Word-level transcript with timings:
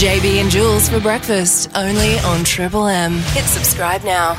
JB 0.00 0.40
and 0.40 0.50
Jules 0.50 0.88
for 0.88 0.98
breakfast, 0.98 1.68
only 1.74 2.18
on 2.20 2.42
Triple 2.42 2.86
M. 2.86 3.18
Hit 3.18 3.44
subscribe 3.44 4.02
now. 4.02 4.34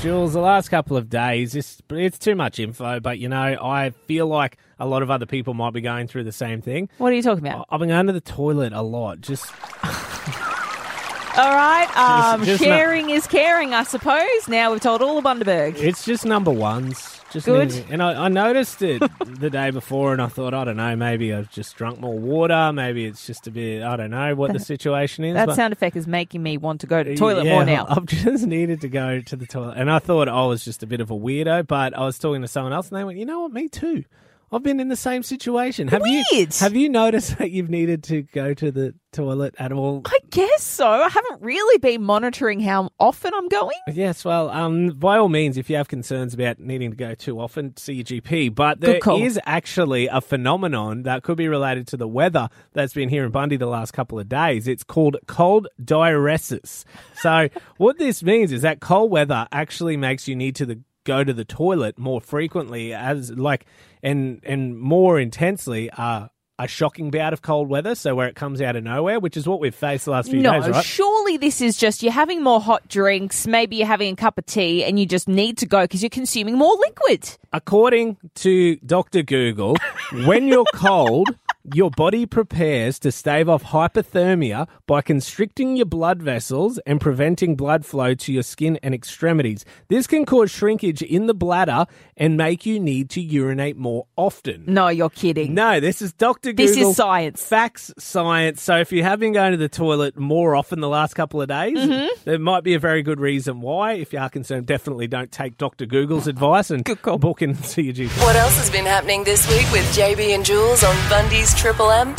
Jules, 0.00 0.32
the 0.32 0.40
last 0.40 0.70
couple 0.70 0.96
of 0.96 1.10
days, 1.10 1.54
it's, 1.54 1.82
it's 1.90 2.18
too 2.18 2.34
much 2.34 2.58
info, 2.58 2.98
but 2.98 3.18
you 3.18 3.28
know, 3.28 3.58
I 3.62 3.90
feel 4.06 4.26
like 4.26 4.56
a 4.78 4.86
lot 4.86 5.02
of 5.02 5.10
other 5.10 5.26
people 5.26 5.52
might 5.52 5.74
be 5.74 5.82
going 5.82 6.06
through 6.06 6.24
the 6.24 6.32
same 6.32 6.62
thing. 6.62 6.88
What 6.96 7.12
are 7.12 7.16
you 7.16 7.20
talking 7.20 7.46
about? 7.46 7.66
I've 7.68 7.80
been 7.80 7.90
going 7.90 8.06
to 8.06 8.14
the 8.14 8.22
toilet 8.22 8.72
a 8.72 8.80
lot. 8.80 9.20
Just 9.20 9.44
All 9.84 11.54
right, 11.54 11.88
um, 12.32 12.42
just 12.42 12.62
not- 12.62 12.66
sharing 12.66 13.10
is 13.10 13.26
caring, 13.26 13.74
I 13.74 13.82
suppose. 13.82 14.48
Now 14.48 14.72
we've 14.72 14.80
told 14.80 15.02
all 15.02 15.18
of 15.18 15.24
Bundaberg. 15.24 15.76
it's 15.76 16.06
just 16.06 16.24
number 16.24 16.50
ones. 16.50 17.21
Just 17.32 17.46
Good. 17.46 17.72
and 17.88 18.02
I, 18.02 18.24
I 18.24 18.28
noticed 18.28 18.82
it 18.82 19.02
the 19.24 19.48
day 19.48 19.70
before, 19.70 20.12
and 20.12 20.20
I 20.20 20.26
thought, 20.26 20.52
I 20.52 20.64
don't 20.64 20.76
know, 20.76 20.94
maybe 20.96 21.32
I've 21.32 21.50
just 21.50 21.74
drunk 21.76 21.98
more 21.98 22.18
water. 22.18 22.72
Maybe 22.74 23.06
it's 23.06 23.26
just 23.26 23.46
a 23.46 23.50
bit, 23.50 23.82
I 23.82 23.96
don't 23.96 24.10
know 24.10 24.34
what 24.34 24.52
the 24.52 24.58
situation 24.60 25.24
is. 25.24 25.34
That 25.34 25.46
but- 25.46 25.56
sound 25.56 25.72
effect 25.72 25.96
is 25.96 26.06
making 26.06 26.42
me 26.42 26.58
want 26.58 26.82
to 26.82 26.86
go 26.86 27.02
to 27.02 27.08
the 27.08 27.16
toilet 27.16 27.46
Yeah, 27.46 27.54
more 27.54 27.64
now. 27.64 27.86
I've 27.88 28.04
just 28.04 28.46
needed 28.46 28.82
to 28.82 28.88
go 28.88 29.20
to 29.20 29.36
the 29.36 29.46
toilet. 29.46 29.78
And 29.78 29.90
I 29.90 29.98
thought 29.98 30.28
I 30.28 30.44
was 30.44 30.62
just 30.64 30.82
a 30.82 30.86
bit 30.86 31.00
of 31.00 31.10
a 31.10 31.16
weirdo, 31.16 31.66
but 31.66 31.96
I 31.96 32.04
was 32.04 32.18
talking 32.18 32.42
to 32.42 32.48
someone 32.48 32.74
else 32.74 32.90
and 32.90 32.98
they 32.98 33.04
went, 33.04 33.18
you 33.18 33.24
know 33.24 33.40
what, 33.40 33.52
me 33.52 33.68
too. 33.68 34.04
I've 34.52 34.62
been 34.62 34.80
in 34.80 34.88
the 34.88 34.96
same 34.96 35.22
situation. 35.22 35.88
Have 35.88 36.06
you 36.06 36.22
Weird. 36.30 36.54
have 36.56 36.76
you 36.76 36.90
noticed 36.90 37.38
that 37.38 37.50
you've 37.50 37.70
needed 37.70 38.02
to 38.04 38.22
go 38.22 38.52
to 38.52 38.70
the 38.70 38.94
toilet 39.10 39.54
at 39.58 39.72
all? 39.72 40.02
I 40.04 40.18
guess 40.30 40.62
so. 40.62 40.86
I 40.86 41.08
haven't 41.08 41.40
really 41.40 41.78
been 41.78 42.02
monitoring 42.02 42.60
how 42.60 42.90
often 43.00 43.32
I'm 43.34 43.48
going. 43.48 43.76
Yes, 43.88 44.26
well, 44.26 44.50
um, 44.50 44.90
by 44.90 45.16
all 45.16 45.30
means, 45.30 45.56
if 45.56 45.70
you 45.70 45.76
have 45.76 45.88
concerns 45.88 46.34
about 46.34 46.58
needing 46.60 46.90
to 46.90 46.96
go 46.96 47.14
too 47.14 47.40
often, 47.40 47.74
see 47.78 47.94
your 47.94 48.04
GP. 48.04 48.54
But 48.54 48.80
there 48.80 49.00
is 49.16 49.40
actually 49.46 50.08
a 50.08 50.20
phenomenon 50.20 51.04
that 51.04 51.22
could 51.22 51.38
be 51.38 51.48
related 51.48 51.86
to 51.88 51.96
the 51.96 52.08
weather 52.08 52.50
that's 52.74 52.92
been 52.92 53.08
here 53.08 53.24
in 53.24 53.30
Bundy 53.30 53.56
the 53.56 53.66
last 53.66 53.92
couple 53.92 54.18
of 54.18 54.28
days. 54.28 54.68
It's 54.68 54.84
called 54.84 55.16
cold 55.26 55.68
diuresis. 55.82 56.84
So, 57.14 57.48
what 57.78 57.98
this 57.98 58.22
means 58.22 58.52
is 58.52 58.60
that 58.62 58.80
cold 58.80 59.10
weather 59.10 59.48
actually 59.50 59.96
makes 59.96 60.28
you 60.28 60.36
need 60.36 60.56
to 60.56 60.66
the, 60.66 60.80
go 61.04 61.24
to 61.24 61.32
the 61.32 61.44
toilet 61.44 61.98
more 61.98 62.20
frequently, 62.20 62.92
as 62.94 63.30
like 63.30 63.66
and 64.02 64.40
and 64.44 64.78
more 64.78 65.18
intensely. 65.20 65.90
Uh, 65.90 66.28
a 66.58 66.68
shocking 66.68 67.10
bout 67.10 67.32
of 67.32 67.42
cold 67.42 67.68
weather, 67.68 67.94
so 67.94 68.14
where 68.14 68.28
it 68.28 68.36
comes 68.36 68.60
out 68.60 68.76
of 68.76 68.84
nowhere, 68.84 69.18
which 69.18 69.36
is 69.36 69.48
what 69.48 69.58
we've 69.58 69.74
faced 69.74 70.04
the 70.04 70.12
last 70.12 70.30
few 70.30 70.40
No, 70.40 70.60
days, 70.60 70.68
right? 70.68 70.84
surely 70.84 71.36
this 71.36 71.60
is 71.60 71.76
just 71.76 72.04
you're 72.04 72.12
having 72.12 72.40
more 72.42 72.60
hot 72.60 72.86
drinks, 72.86 73.46
maybe 73.48 73.76
you're 73.76 73.86
having 73.86 74.12
a 74.12 74.16
cup 74.16 74.38
of 74.38 74.46
tea, 74.46 74.84
and 74.84 75.00
you 75.00 75.06
just 75.06 75.26
need 75.26 75.58
to 75.58 75.66
go 75.66 75.80
because 75.82 76.02
you're 76.02 76.10
consuming 76.10 76.56
more 76.56 76.76
liquid. 76.76 77.28
According 77.52 78.18
to 78.36 78.76
Dr. 78.76 79.22
Google, 79.22 79.76
when 80.24 80.46
you're 80.46 80.66
cold, 80.74 81.30
your 81.74 81.90
body 81.90 82.26
prepares 82.26 82.98
to 83.00 83.12
stave 83.12 83.48
off 83.48 83.62
hypothermia 83.64 84.66
by 84.86 85.00
constricting 85.00 85.76
your 85.76 85.86
blood 85.86 86.20
vessels 86.22 86.78
and 86.86 87.00
preventing 87.00 87.54
blood 87.54 87.84
flow 87.86 88.14
to 88.14 88.32
your 88.32 88.42
skin 88.42 88.78
and 88.82 88.94
extremities. 88.94 89.64
This 89.88 90.06
can 90.06 90.24
cause 90.26 90.50
shrinkage 90.50 91.02
in 91.02 91.26
the 91.26 91.34
bladder 91.34 91.86
and 92.16 92.36
make 92.36 92.66
you 92.66 92.80
need 92.80 93.10
to 93.10 93.20
urinate 93.20 93.76
more 93.76 94.06
often. 94.16 94.64
No, 94.66 94.88
you're 94.88 95.10
kidding. 95.10 95.54
No, 95.54 95.78
this 95.80 96.02
is 96.02 96.12
Dr. 96.12 96.52
Google. 96.52 96.66
This 96.66 96.76
is 96.76 96.96
science. 96.96 97.44
Facts, 97.44 97.92
science. 97.98 98.62
So 98.62 98.78
if 98.78 98.90
you 98.92 99.02
have 99.02 99.20
been 99.20 99.32
going 99.32 99.52
to 99.52 99.56
the 99.58 99.68
toilet 99.68 100.16
more 100.18 100.56
often 100.56 100.80
the 100.80 100.88
last 100.88 101.14
couple 101.14 101.40
of 101.40 101.48
days, 101.48 101.78
Mm-hmm. 101.82 102.06
there 102.24 102.38
might 102.38 102.64
be 102.64 102.74
a 102.74 102.78
very 102.78 103.02
good 103.02 103.18
reason 103.20 103.60
why. 103.60 103.92
If 103.94 104.12
you 104.12 104.18
are 104.18 104.28
concerned, 104.28 104.66
definitely 104.66 105.06
don't 105.06 105.30
take 105.32 105.58
Dr. 105.58 105.86
Google's 105.86 106.26
advice 106.26 106.70
and 106.70 106.84
call. 106.84 107.18
book 107.18 107.42
in 107.42 107.56
to 107.56 107.82
your 107.82 107.94
GP. 107.94 108.20
What 108.22 108.36
else 108.36 108.56
has 108.58 108.70
been 108.70 108.84
happening 108.86 109.24
this 109.24 109.48
week 109.48 109.70
with 109.72 109.84
JB 109.96 110.34
and 110.34 110.44
Jules 110.44 110.82
on 110.84 110.94
Bundy's 111.08 111.51
Triple 111.56 111.90
M? 111.90 112.14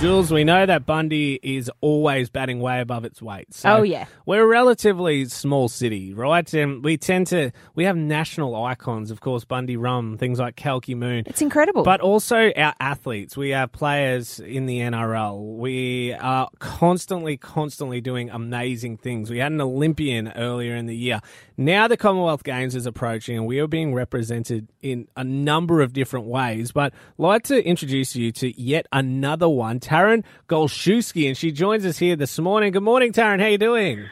Jules, 0.00 0.30
we 0.30 0.44
know 0.44 0.66
that 0.66 0.84
Bundy 0.84 1.40
is 1.42 1.70
always 1.80 2.28
batting 2.28 2.60
way 2.60 2.80
above 2.82 3.06
its 3.06 3.22
weight. 3.22 3.54
So 3.54 3.78
Oh, 3.78 3.82
yeah. 3.82 4.04
We're 4.26 4.42
a 4.42 4.46
relatively 4.46 5.24
small 5.24 5.68
city, 5.68 6.12
right? 6.12 6.52
And 6.52 6.84
we 6.84 6.98
tend 6.98 7.28
to, 7.28 7.50
we 7.74 7.84
have 7.84 7.96
national 7.96 8.54
icons, 8.62 9.10
of 9.10 9.22
course, 9.22 9.46
Bundy 9.46 9.78
Rum, 9.78 10.18
things 10.18 10.38
like 10.38 10.54
Kalki 10.54 10.94
Moon. 10.94 11.24
It's 11.26 11.40
incredible. 11.40 11.82
But 11.82 12.02
also 12.02 12.52
our 12.54 12.74
athletes. 12.78 13.38
We 13.38 13.50
have 13.50 13.72
players 13.72 14.38
in 14.38 14.66
the 14.66 14.80
NRL. 14.80 15.56
We 15.56 16.12
are 16.12 16.50
constantly, 16.58 17.38
constantly 17.38 18.02
doing 18.02 18.28
amazing 18.28 18.98
things. 18.98 19.30
We 19.30 19.38
had 19.38 19.52
an 19.52 19.62
Olympian 19.62 20.28
earlier 20.36 20.76
in 20.76 20.84
the 20.84 20.96
year. 20.96 21.20
Now 21.58 21.88
the 21.88 21.96
Commonwealth 21.96 22.44
Games 22.44 22.74
is 22.74 22.84
approaching 22.84 23.36
and 23.38 23.46
we 23.46 23.60
are 23.60 23.66
being 23.66 23.94
represented 23.94 24.68
in 24.82 25.08
a 25.16 25.24
number 25.24 25.80
of 25.80 25.94
different 25.94 26.26
ways. 26.26 26.70
But 26.70 26.92
I'd 26.92 27.22
like 27.22 27.42
to 27.44 27.64
introduce 27.64 28.14
you 28.14 28.30
to 28.32 28.60
yet 28.60 28.86
another 28.92 29.48
one, 29.48 29.80
Taryn 29.80 30.22
Gollshewsky, 30.48 31.26
and 31.26 31.36
she 31.36 31.52
joins 31.52 31.86
us 31.86 31.96
here 31.96 32.14
this 32.14 32.38
morning. 32.38 32.72
Good 32.72 32.82
morning, 32.82 33.12
Taryn. 33.12 33.40
How 33.40 33.46
you 33.46 33.56
doing? 33.56 34.04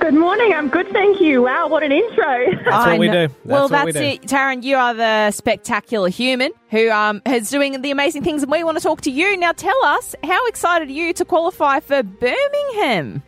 Good 0.00 0.14
morning. 0.14 0.52
I'm 0.52 0.68
good, 0.68 0.88
thank 0.88 1.20
you. 1.20 1.42
Wow, 1.42 1.68
what 1.68 1.84
an 1.84 1.92
intro. 1.92 2.46
That's 2.64 2.68
I 2.68 2.90
what 2.90 2.98
we 2.98 3.06
do. 3.06 3.28
That's 3.28 3.44
well, 3.44 3.62
what 3.62 3.70
that's 3.70 3.86
we 3.86 3.92
do. 3.92 4.00
it, 4.00 4.22
Taryn. 4.22 4.64
You 4.64 4.74
are 4.76 4.94
the 4.94 5.30
spectacular 5.30 6.08
human 6.08 6.50
who 6.70 6.90
um, 6.90 7.22
is 7.26 7.48
doing 7.48 7.80
the 7.80 7.92
amazing 7.92 8.24
things, 8.24 8.42
and 8.42 8.50
we 8.50 8.64
want 8.64 8.76
to 8.76 8.82
talk 8.82 9.02
to 9.02 9.10
you 9.12 9.36
now. 9.36 9.52
Tell 9.52 9.84
us 9.84 10.16
how 10.24 10.44
excited 10.48 10.88
are 10.88 10.92
you 10.92 11.12
to 11.12 11.24
qualify 11.24 11.78
for 11.78 12.02
Birmingham? 12.02 13.22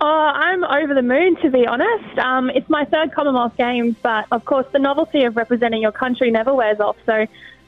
Oh, 0.00 0.06
I'm 0.06 0.62
over 0.64 0.94
the 0.94 1.02
moon, 1.02 1.36
to 1.42 1.50
be 1.50 1.66
honest. 1.66 2.18
Um, 2.18 2.50
it's 2.50 2.68
my 2.70 2.84
third 2.84 3.12
Commonwealth 3.12 3.56
Games, 3.56 3.96
but 4.00 4.26
of 4.30 4.44
course, 4.44 4.66
the 4.72 4.78
novelty 4.78 5.24
of 5.24 5.36
representing 5.36 5.82
your 5.82 5.92
country 5.92 6.30
never 6.30 6.54
wears 6.54 6.78
off. 6.78 6.96
So, 7.04 7.26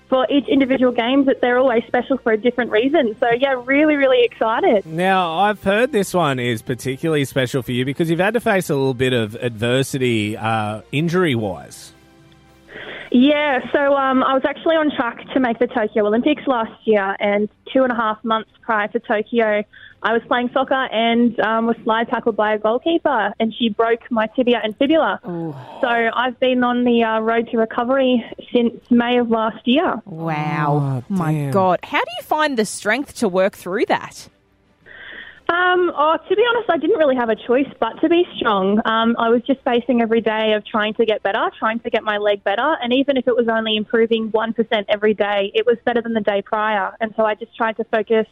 for 0.09 0.27
each 0.29 0.49
individual 0.49 0.91
games, 0.91 1.27
that 1.27 1.41
they're 1.41 1.59
always 1.59 1.85
special 1.87 2.19
for 2.19 2.33
a 2.33 2.37
different 2.37 2.73
reason. 2.73 3.17
So, 3.21 3.31
yeah, 3.31 3.63
really, 3.65 3.95
really 3.95 4.25
excited. 4.25 4.85
Now, 4.85 5.39
I've 5.39 5.63
heard 5.63 5.93
this 5.93 6.13
one 6.13 6.41
is 6.41 6.63
particularly 6.63 7.25
special 7.25 7.63
for 7.63 7.71
you 7.71 7.85
because 7.85 8.11
you've 8.11 8.19
had 8.19 8.35
to 8.35 8.41
face 8.41 8.71
a 8.71 8.75
little 8.75 8.95
bit 8.95 9.12
of 9.12 9.37
adversity 9.37 10.37
uh, 10.37 10.83
injury 10.91 11.37
wise. 11.37 11.93
Yeah, 13.12 13.59
so 13.73 13.97
um, 13.97 14.23
I 14.23 14.35
was 14.35 14.43
actually 14.45 14.77
on 14.77 14.91
track 14.95 15.19
to 15.33 15.41
make 15.41 15.59
the 15.59 15.67
Tokyo 15.67 16.07
Olympics 16.07 16.47
last 16.47 16.87
year, 16.87 17.17
and 17.19 17.49
two 17.73 17.83
and 17.83 17.91
a 17.91 17.97
half 17.97 18.23
months 18.25 18.51
prior 18.62 18.87
to 18.89 19.01
Tokyo, 19.01 19.65
I 20.03 20.15
was 20.15 20.22
playing 20.28 20.50
soccer 20.55 20.75
and 20.75 21.38
um, 21.41 21.66
was 21.66 21.77
slide 21.84 22.09
tackled 22.09 22.37
by 22.37 22.55
a 22.55 22.59
goalkeeper, 22.59 23.34
and 23.38 23.55
she 23.55 23.69
broke 23.69 24.11
my 24.11 24.27
tibia 24.28 24.61
and 24.62 24.75
fibula. 24.77 25.21
So 25.22 25.88
I've 25.88 26.41
been 26.41 26.65
on 26.65 26.84
the 26.84 27.03
uh, 27.03 27.21
road 27.21 27.49
to 27.50 27.59
recovery 27.59 28.25
since 28.53 28.75
May 28.91 29.19
of 29.19 29.31
last 29.31 29.66
year. 29.66 30.00
Wow. 30.06 31.03
Oh, 31.11 31.15
my 31.15 31.33
damn. 31.33 31.50
God. 31.50 31.81
How 31.83 31.99
do 31.99 32.11
you 32.19 32.25
find 32.25 32.59
the 32.59 32.65
strength 32.65 33.15
to 33.16 33.28
work 33.28 33.56
through 33.56 33.87
that? 33.87 34.28
Um, 35.50 35.91
oh, 35.97 36.17
to 36.28 36.37
be 36.37 36.44
honest, 36.49 36.71
I 36.71 36.78
didn't 36.78 36.97
really 36.97 37.17
have 37.17 37.28
a 37.28 37.34
choice 37.34 37.67
but 37.81 38.00
to 38.03 38.09
be 38.09 38.25
strong. 38.37 38.81
Um, 38.84 39.17
I 39.19 39.31
was 39.31 39.43
just 39.43 39.61
facing 39.65 40.00
every 40.00 40.21
day 40.21 40.53
of 40.53 40.65
trying 40.65 40.94
to 40.94 41.05
get 41.05 41.25
better, 41.25 41.50
trying 41.59 41.81
to 41.81 41.91
get 41.91 42.05
my 42.05 42.19
leg 42.19 42.44
better, 42.44 42.77
and 42.81 42.93
even 42.93 43.17
if 43.17 43.27
it 43.27 43.34
was 43.34 43.49
only 43.49 43.77
improving 43.77 44.31
1% 44.31 44.84
every 44.88 45.12
day, 45.12 45.50
it 45.53 45.67
was 45.67 45.77
better 45.84 46.00
than 46.00 46.15
the 46.15 46.21
day 46.21 46.41
prior. 46.41 46.97
And 47.00 47.12
so 47.17 47.25
I 47.25 47.34
just 47.34 47.56
tried 47.56 47.78
to 47.78 47.84
focus 47.84 48.27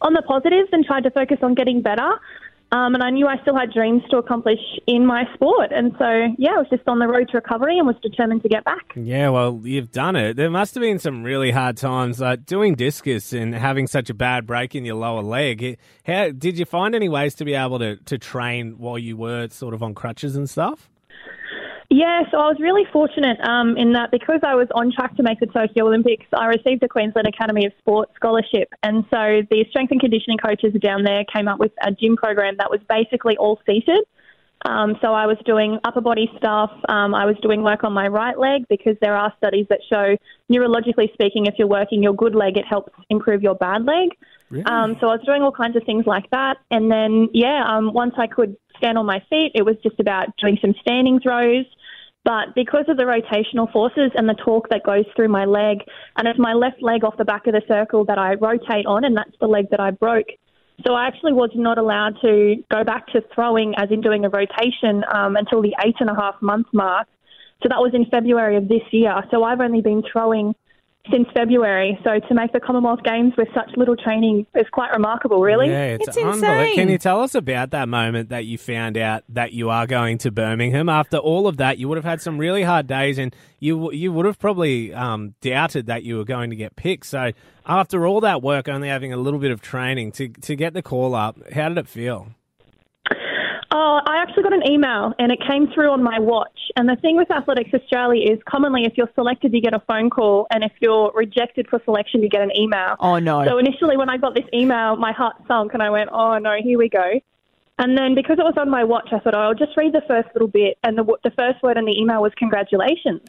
on 0.00 0.12
the 0.12 0.22
positives 0.22 0.68
and 0.72 0.84
tried 0.84 1.04
to 1.04 1.10
focus 1.10 1.38
on 1.42 1.54
getting 1.54 1.82
better. 1.82 2.18
Um, 2.72 2.94
and 2.94 3.02
I 3.02 3.10
knew 3.10 3.28
I 3.28 3.40
still 3.42 3.56
had 3.56 3.72
dreams 3.72 4.02
to 4.10 4.16
accomplish 4.16 4.58
in 4.88 5.06
my 5.06 5.22
sport. 5.34 5.70
And 5.70 5.94
so, 5.98 6.34
yeah, 6.36 6.54
I 6.54 6.58
was 6.58 6.66
just 6.68 6.82
on 6.88 6.98
the 6.98 7.06
road 7.06 7.28
to 7.28 7.36
recovery 7.36 7.78
and 7.78 7.86
was 7.86 7.94
determined 8.02 8.42
to 8.42 8.48
get 8.48 8.64
back. 8.64 8.92
Yeah, 8.96 9.28
well, 9.28 9.60
you've 9.62 9.92
done 9.92 10.16
it. 10.16 10.36
There 10.36 10.50
must 10.50 10.74
have 10.74 10.82
been 10.82 10.98
some 10.98 11.22
really 11.22 11.52
hard 11.52 11.76
times 11.76 12.18
like 12.20 12.44
doing 12.44 12.74
discus 12.74 13.32
and 13.32 13.54
having 13.54 13.86
such 13.86 14.10
a 14.10 14.14
bad 14.14 14.46
break 14.48 14.74
in 14.74 14.84
your 14.84 14.96
lower 14.96 15.22
leg. 15.22 15.78
How 16.04 16.30
did 16.30 16.58
you 16.58 16.64
find 16.64 16.96
any 16.96 17.08
ways 17.08 17.36
to 17.36 17.44
be 17.44 17.54
able 17.54 17.78
to, 17.78 17.96
to 17.96 18.18
train 18.18 18.78
while 18.78 18.98
you 18.98 19.16
were 19.16 19.48
sort 19.50 19.72
of 19.72 19.82
on 19.82 19.94
crutches 19.94 20.34
and 20.34 20.50
stuff? 20.50 20.90
Yeah, 21.88 22.22
so 22.30 22.38
I 22.38 22.48
was 22.48 22.56
really 22.58 22.82
fortunate 22.92 23.38
um, 23.40 23.76
in 23.76 23.92
that 23.92 24.10
because 24.10 24.40
I 24.42 24.54
was 24.54 24.66
on 24.74 24.90
track 24.92 25.16
to 25.16 25.22
make 25.22 25.38
the 25.38 25.46
Tokyo 25.46 25.86
Olympics, 25.86 26.26
I 26.32 26.46
received 26.46 26.82
a 26.82 26.88
Queensland 26.88 27.28
Academy 27.28 27.64
of 27.64 27.72
Sport 27.78 28.10
scholarship. 28.16 28.72
And 28.82 29.04
so 29.10 29.42
the 29.50 29.64
strength 29.70 29.92
and 29.92 30.00
conditioning 30.00 30.38
coaches 30.38 30.74
down 30.80 31.04
there 31.04 31.24
came 31.32 31.46
up 31.46 31.60
with 31.60 31.72
a 31.82 31.92
gym 31.92 32.16
program 32.16 32.56
that 32.58 32.70
was 32.70 32.80
basically 32.88 33.36
all 33.36 33.60
seated. 33.66 34.04
Um, 34.64 34.96
so 35.00 35.12
I 35.12 35.26
was 35.26 35.36
doing 35.44 35.78
upper 35.84 36.00
body 36.00 36.28
stuff. 36.38 36.72
Um, 36.88 37.14
I 37.14 37.24
was 37.24 37.36
doing 37.40 37.62
work 37.62 37.84
on 37.84 37.92
my 37.92 38.08
right 38.08 38.36
leg 38.36 38.66
because 38.68 38.96
there 39.00 39.14
are 39.14 39.32
studies 39.36 39.66
that 39.68 39.80
show, 39.88 40.16
neurologically 40.50 41.12
speaking, 41.12 41.46
if 41.46 41.54
you're 41.56 41.68
working 41.68 42.02
your 42.02 42.14
good 42.14 42.34
leg, 42.34 42.56
it 42.56 42.64
helps 42.66 42.92
improve 43.10 43.42
your 43.42 43.54
bad 43.54 43.84
leg. 43.84 44.08
Um, 44.66 44.96
so 45.00 45.08
I 45.08 45.16
was 45.16 45.24
doing 45.26 45.42
all 45.42 45.52
kinds 45.52 45.76
of 45.76 45.84
things 45.84 46.06
like 46.06 46.30
that. 46.30 46.58
And 46.70 46.90
then, 46.90 47.28
yeah, 47.32 47.64
um, 47.66 47.92
once 47.92 48.14
I 48.16 48.26
could 48.26 48.56
stand 48.76 48.98
on 48.98 49.06
my 49.06 49.20
feet, 49.28 49.52
it 49.54 49.64
was 49.64 49.76
just 49.82 49.98
about 49.98 50.28
doing 50.40 50.58
some 50.60 50.74
standing 50.80 51.20
throws. 51.20 51.64
But 52.24 52.54
because 52.56 52.86
of 52.88 52.96
the 52.96 53.04
rotational 53.04 53.70
forces 53.72 54.10
and 54.14 54.28
the 54.28 54.34
torque 54.34 54.68
that 54.70 54.82
goes 54.84 55.04
through 55.14 55.28
my 55.28 55.44
leg, 55.44 55.78
and 56.16 56.26
it's 56.26 56.38
my 56.38 56.54
left 56.54 56.82
leg 56.82 57.04
off 57.04 57.16
the 57.16 57.24
back 57.24 57.46
of 57.46 57.52
the 57.52 57.62
circle 57.68 58.04
that 58.06 58.18
I 58.18 58.34
rotate 58.34 58.84
on, 58.86 59.04
and 59.04 59.16
that's 59.16 59.36
the 59.40 59.46
leg 59.46 59.70
that 59.70 59.78
I 59.78 59.92
broke. 59.92 60.26
So 60.84 60.94
I 60.94 61.06
actually 61.06 61.32
was 61.32 61.50
not 61.54 61.78
allowed 61.78 62.16
to 62.22 62.56
go 62.70 62.84
back 62.84 63.06
to 63.08 63.22
throwing, 63.34 63.74
as 63.76 63.90
in 63.90 64.00
doing 64.00 64.24
a 64.24 64.28
rotation, 64.28 65.04
um, 65.14 65.36
until 65.36 65.62
the 65.62 65.74
eight 65.84 65.94
and 66.00 66.10
a 66.10 66.14
half 66.14 66.34
month 66.42 66.66
mark. 66.72 67.06
So 67.62 67.68
that 67.68 67.78
was 67.78 67.92
in 67.94 68.06
February 68.06 68.56
of 68.56 68.68
this 68.68 68.82
year. 68.90 69.14
So 69.30 69.44
I've 69.44 69.60
only 69.60 69.80
been 69.80 70.02
throwing 70.12 70.54
since 71.10 71.28
February. 71.34 71.98
So 72.04 72.18
to 72.28 72.34
make 72.34 72.52
the 72.52 72.60
Commonwealth 72.60 73.02
Games 73.04 73.32
with 73.36 73.48
such 73.54 73.70
little 73.76 73.96
training 73.96 74.46
is 74.54 74.66
quite 74.72 74.92
remarkable, 74.92 75.40
really. 75.40 75.68
Yeah, 75.68 75.94
it's, 75.94 76.08
It's 76.08 76.16
unbelievable. 76.16 76.48
insane. 76.48 76.74
Can 76.74 76.88
you 76.88 76.98
tell 76.98 77.20
us 77.20 77.34
about 77.34 77.70
that 77.70 77.88
moment 77.88 78.28
that 78.30 78.44
you 78.44 78.58
found 78.58 78.96
out 78.96 79.24
that 79.28 79.52
you 79.52 79.70
are 79.70 79.86
going 79.86 80.18
to 80.18 80.30
Birmingham? 80.30 80.88
After 80.88 81.16
all 81.18 81.46
of 81.46 81.56
that, 81.58 81.78
you 81.78 81.88
would 81.88 81.96
have 81.96 82.04
had 82.04 82.20
some 82.20 82.38
really 82.38 82.62
hard 82.62 82.86
days, 82.86 83.18
and 83.18 83.34
you 83.60 83.90
you 83.92 84.12
would 84.12 84.26
have 84.26 84.38
probably 84.38 84.92
um, 84.94 85.34
doubted 85.40 85.86
that 85.86 86.02
you 86.02 86.16
were 86.16 86.24
going 86.24 86.50
to 86.50 86.56
get 86.56 86.76
picked. 86.76 87.06
So 87.06 87.32
after 87.66 88.06
all 88.06 88.20
that 88.20 88.42
work, 88.42 88.68
only 88.68 88.88
having 88.88 89.12
a 89.12 89.16
little 89.16 89.40
bit 89.40 89.50
of 89.50 89.60
training 89.60 90.12
to 90.12 90.28
to 90.28 90.56
get 90.56 90.74
the 90.74 90.82
call 90.82 91.14
up, 91.14 91.36
how 91.52 91.68
did 91.68 91.78
it 91.78 91.88
feel? 91.88 92.28
Oh, 93.78 94.00
I 94.06 94.22
actually 94.22 94.42
got 94.42 94.54
an 94.54 94.66
email 94.66 95.12
and 95.18 95.30
it 95.30 95.38
came 95.46 95.70
through 95.74 95.90
on 95.90 96.02
my 96.02 96.18
watch. 96.18 96.58
And 96.76 96.88
the 96.88 96.96
thing 96.96 97.14
with 97.14 97.30
Athletics 97.30 97.68
Australia 97.74 98.32
is 98.32 98.38
commonly 98.48 98.84
if 98.86 98.94
you're 98.96 99.10
selected, 99.14 99.52
you 99.52 99.60
get 99.60 99.74
a 99.74 99.80
phone 99.80 100.08
call, 100.08 100.46
and 100.50 100.64
if 100.64 100.72
you're 100.80 101.12
rejected 101.14 101.68
for 101.68 101.78
selection, 101.84 102.22
you 102.22 102.30
get 102.30 102.40
an 102.40 102.56
email. 102.56 102.96
Oh, 103.00 103.18
no. 103.18 103.44
So 103.44 103.58
initially, 103.58 103.98
when 103.98 104.08
I 104.08 104.16
got 104.16 104.34
this 104.34 104.46
email, 104.54 104.96
my 104.96 105.12
heart 105.12 105.36
sunk 105.46 105.74
and 105.74 105.82
I 105.82 105.90
went, 105.90 106.08
oh 106.10 106.38
no, 106.38 106.56
here 106.64 106.78
we 106.78 106.88
go. 106.88 107.20
And 107.78 107.98
then 107.98 108.14
because 108.14 108.38
it 108.38 108.44
was 108.44 108.54
on 108.56 108.70
my 108.70 108.82
watch, 108.82 109.10
I 109.12 109.18
thought, 109.18 109.34
oh, 109.34 109.40
I'll 109.40 109.54
just 109.54 109.76
read 109.76 109.92
the 109.92 110.00
first 110.08 110.28
little 110.34 110.48
bit. 110.48 110.78
And 110.82 110.96
the, 110.96 111.04
the 111.22 111.32
first 111.32 111.62
word 111.62 111.76
in 111.76 111.84
the 111.84 112.00
email 112.00 112.22
was 112.22 112.32
congratulations. 112.38 113.20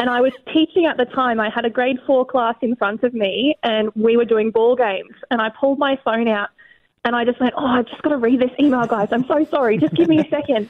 And 0.00 0.10
I 0.10 0.20
was 0.20 0.32
teaching 0.52 0.86
at 0.86 0.96
the 0.96 1.04
time. 1.04 1.38
I 1.38 1.48
had 1.48 1.64
a 1.64 1.70
grade 1.70 1.98
four 2.08 2.26
class 2.26 2.56
in 2.60 2.74
front 2.74 3.04
of 3.04 3.14
me, 3.14 3.54
and 3.62 3.90
we 3.94 4.16
were 4.16 4.24
doing 4.24 4.50
ball 4.50 4.74
games. 4.74 5.14
And 5.30 5.40
I 5.40 5.48
pulled 5.48 5.78
my 5.78 5.96
phone 6.04 6.26
out, 6.26 6.48
and 7.04 7.14
I 7.16 7.24
just 7.24 7.40
went, 7.40 7.54
"Oh, 7.56 7.66
I've 7.66 7.86
just 7.86 8.02
got 8.02 8.10
to 8.10 8.16
read 8.18 8.40
this 8.40 8.50
email, 8.60 8.86
guys. 8.86 9.08
I'm 9.12 9.26
so 9.26 9.44
sorry. 9.50 9.78
Just 9.78 9.94
give 9.94 10.08
me 10.08 10.18
a 10.20 10.28
second. 10.30 10.68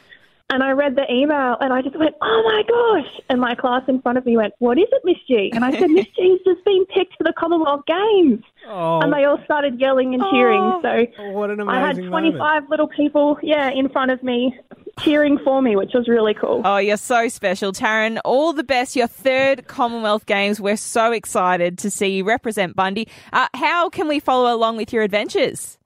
And 0.52 0.64
I 0.64 0.72
read 0.72 0.96
the 0.96 1.06
email, 1.08 1.56
and 1.60 1.72
I 1.72 1.80
just 1.80 1.96
went, 1.96 2.16
"Oh 2.20 2.42
my 2.44 2.62
gosh!" 2.68 3.20
And 3.28 3.40
my 3.40 3.54
class 3.54 3.82
in 3.86 4.02
front 4.02 4.18
of 4.18 4.26
me 4.26 4.36
went, 4.36 4.52
"What 4.58 4.78
is 4.78 4.88
it, 4.90 5.02
Miss 5.04 5.16
G?" 5.28 5.50
And 5.54 5.64
I 5.64 5.70
said, 5.70 5.90
"Miss 5.92 6.06
G's 6.16 6.40
just 6.44 6.64
been 6.64 6.84
picked 6.86 7.16
for 7.16 7.22
the 7.22 7.32
Commonwealth 7.32 7.84
Games." 7.86 8.42
Oh, 8.66 9.00
And 9.00 9.12
they 9.12 9.24
all 9.24 9.38
started 9.44 9.78
yelling 9.80 10.12
and 10.14 10.22
cheering. 10.32 10.60
Oh. 10.60 10.80
So 10.82 11.30
what 11.30 11.50
an 11.50 11.60
I 11.68 11.78
had 11.78 11.96
25 11.96 12.32
moment. 12.40 12.70
little 12.70 12.88
people, 12.88 13.38
yeah, 13.44 13.70
in 13.70 13.88
front 13.90 14.10
of 14.10 14.22
me 14.24 14.58
cheering 14.98 15.38
for 15.38 15.62
me, 15.62 15.76
which 15.76 15.92
was 15.94 16.08
really 16.08 16.34
cool. 16.34 16.62
Oh, 16.64 16.76
you're 16.78 16.96
so 16.96 17.28
special, 17.28 17.72
Taryn. 17.72 18.18
All 18.24 18.52
the 18.52 18.64
best. 18.64 18.96
Your 18.96 19.06
third 19.06 19.68
Commonwealth 19.68 20.26
Games. 20.26 20.60
We're 20.60 20.76
so 20.76 21.12
excited 21.12 21.78
to 21.78 21.90
see 21.90 22.08
you 22.08 22.24
represent 22.24 22.74
Bundy. 22.74 23.06
Uh, 23.32 23.46
how 23.54 23.88
can 23.88 24.08
we 24.08 24.18
follow 24.18 24.52
along 24.52 24.76
with 24.78 24.92
your 24.92 25.04
adventures? 25.04 25.78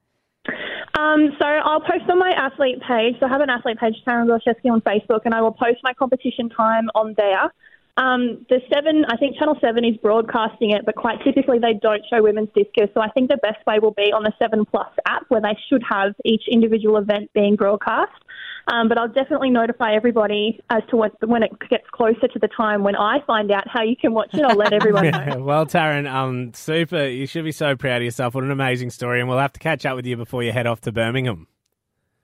Um, 0.98 1.30
so 1.40 1.46
I'll 1.46 1.80
post 1.80 2.08
on 2.08 2.18
my 2.18 2.30
athlete 2.30 2.80
page. 2.86 3.16
So 3.18 3.26
I 3.26 3.28
have 3.28 3.40
an 3.40 3.50
athlete 3.50 3.78
page, 3.78 3.94
Taryn 4.06 4.26
Gollshewsky 4.26 4.70
on 4.70 4.80
Facebook, 4.82 5.20
and 5.24 5.34
I 5.34 5.40
will 5.40 5.52
post 5.52 5.78
my 5.82 5.92
competition 5.92 6.48
time 6.48 6.88
on 6.94 7.14
there. 7.16 7.52
Um, 7.96 8.44
the 8.48 8.60
seven, 8.72 9.04
I 9.08 9.16
think 9.16 9.38
Channel 9.38 9.56
Seven 9.60 9.84
is 9.84 9.96
broadcasting 9.98 10.70
it, 10.70 10.84
but 10.84 10.96
quite 10.96 11.22
typically 11.22 11.60
they 11.60 11.74
don't 11.74 12.02
show 12.10 12.22
women's 12.22 12.48
discus. 12.54 12.90
So 12.92 13.00
I 13.00 13.08
think 13.10 13.30
the 13.30 13.36
best 13.36 13.64
way 13.66 13.78
will 13.78 13.92
be 13.92 14.12
on 14.12 14.24
the 14.24 14.32
Seven 14.40 14.64
Plus 14.64 14.88
app, 15.06 15.24
where 15.28 15.40
they 15.40 15.56
should 15.68 15.82
have 15.88 16.12
each 16.24 16.42
individual 16.50 16.96
event 16.96 17.30
being 17.34 17.54
broadcast. 17.54 18.12
Um, 18.66 18.88
but 18.88 18.96
I'll 18.96 19.08
definitely 19.08 19.50
notify 19.50 19.94
everybody 19.94 20.60
as 20.70 20.82
to 20.90 20.96
what, 20.96 21.12
when 21.26 21.42
it 21.42 21.52
gets 21.68 21.84
closer 21.92 22.28
to 22.28 22.38
the 22.38 22.48
time 22.48 22.82
when 22.82 22.96
I 22.96 23.18
find 23.26 23.50
out 23.50 23.68
how 23.68 23.82
you 23.82 23.96
can 23.96 24.14
watch 24.14 24.30
it. 24.32 24.42
I'll 24.44 24.56
let 24.56 24.72
everyone 24.72 25.10
know. 25.10 25.42
Well, 25.42 25.66
Taryn, 25.66 26.10
um, 26.10 26.54
super. 26.54 27.06
You 27.06 27.26
should 27.26 27.44
be 27.44 27.52
so 27.52 27.76
proud 27.76 27.98
of 27.98 28.04
yourself. 28.04 28.34
What 28.34 28.44
an 28.44 28.50
amazing 28.50 28.90
story, 28.90 29.20
and 29.20 29.28
we'll 29.28 29.38
have 29.38 29.52
to 29.52 29.60
catch 29.60 29.84
up 29.84 29.96
with 29.96 30.06
you 30.06 30.16
before 30.16 30.42
you 30.42 30.52
head 30.52 30.66
off 30.66 30.80
to 30.82 30.92
Birmingham. 30.92 31.46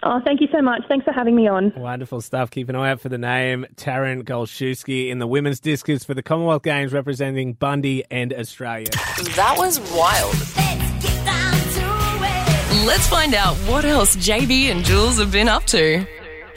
Oh, 0.02 0.18
thank 0.24 0.40
you 0.40 0.48
so 0.50 0.62
much. 0.62 0.80
Thanks 0.88 1.04
for 1.04 1.12
having 1.12 1.36
me 1.36 1.46
on. 1.46 1.74
Wonderful 1.76 2.22
stuff. 2.22 2.50
Keep 2.50 2.70
an 2.70 2.76
eye 2.76 2.90
out 2.92 3.00
for 3.00 3.10
the 3.10 3.18
name 3.18 3.66
Taryn 3.74 4.22
Gollshewsky 4.22 5.10
in 5.10 5.18
the 5.18 5.26
women's 5.26 5.60
discus 5.60 6.04
for 6.04 6.14
the 6.14 6.22
Commonwealth 6.22 6.62
Games 6.62 6.94
representing 6.94 7.52
Bundy 7.52 8.02
and 8.10 8.32
Australia. 8.32 8.88
That 9.36 9.56
was 9.58 9.78
wild. 9.92 10.34
Let's 12.86 13.06
find 13.08 13.34
out 13.34 13.56
what 13.68 13.84
else 13.84 14.16
JB 14.16 14.70
and 14.70 14.82
Jules 14.82 15.18
have 15.18 15.30
been 15.30 15.48
up 15.48 15.64
to. 15.66 16.06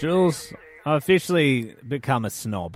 Jules, 0.04 0.52
I've 0.86 0.98
officially 0.98 1.76
become 1.88 2.26
a 2.26 2.30
snob. 2.30 2.76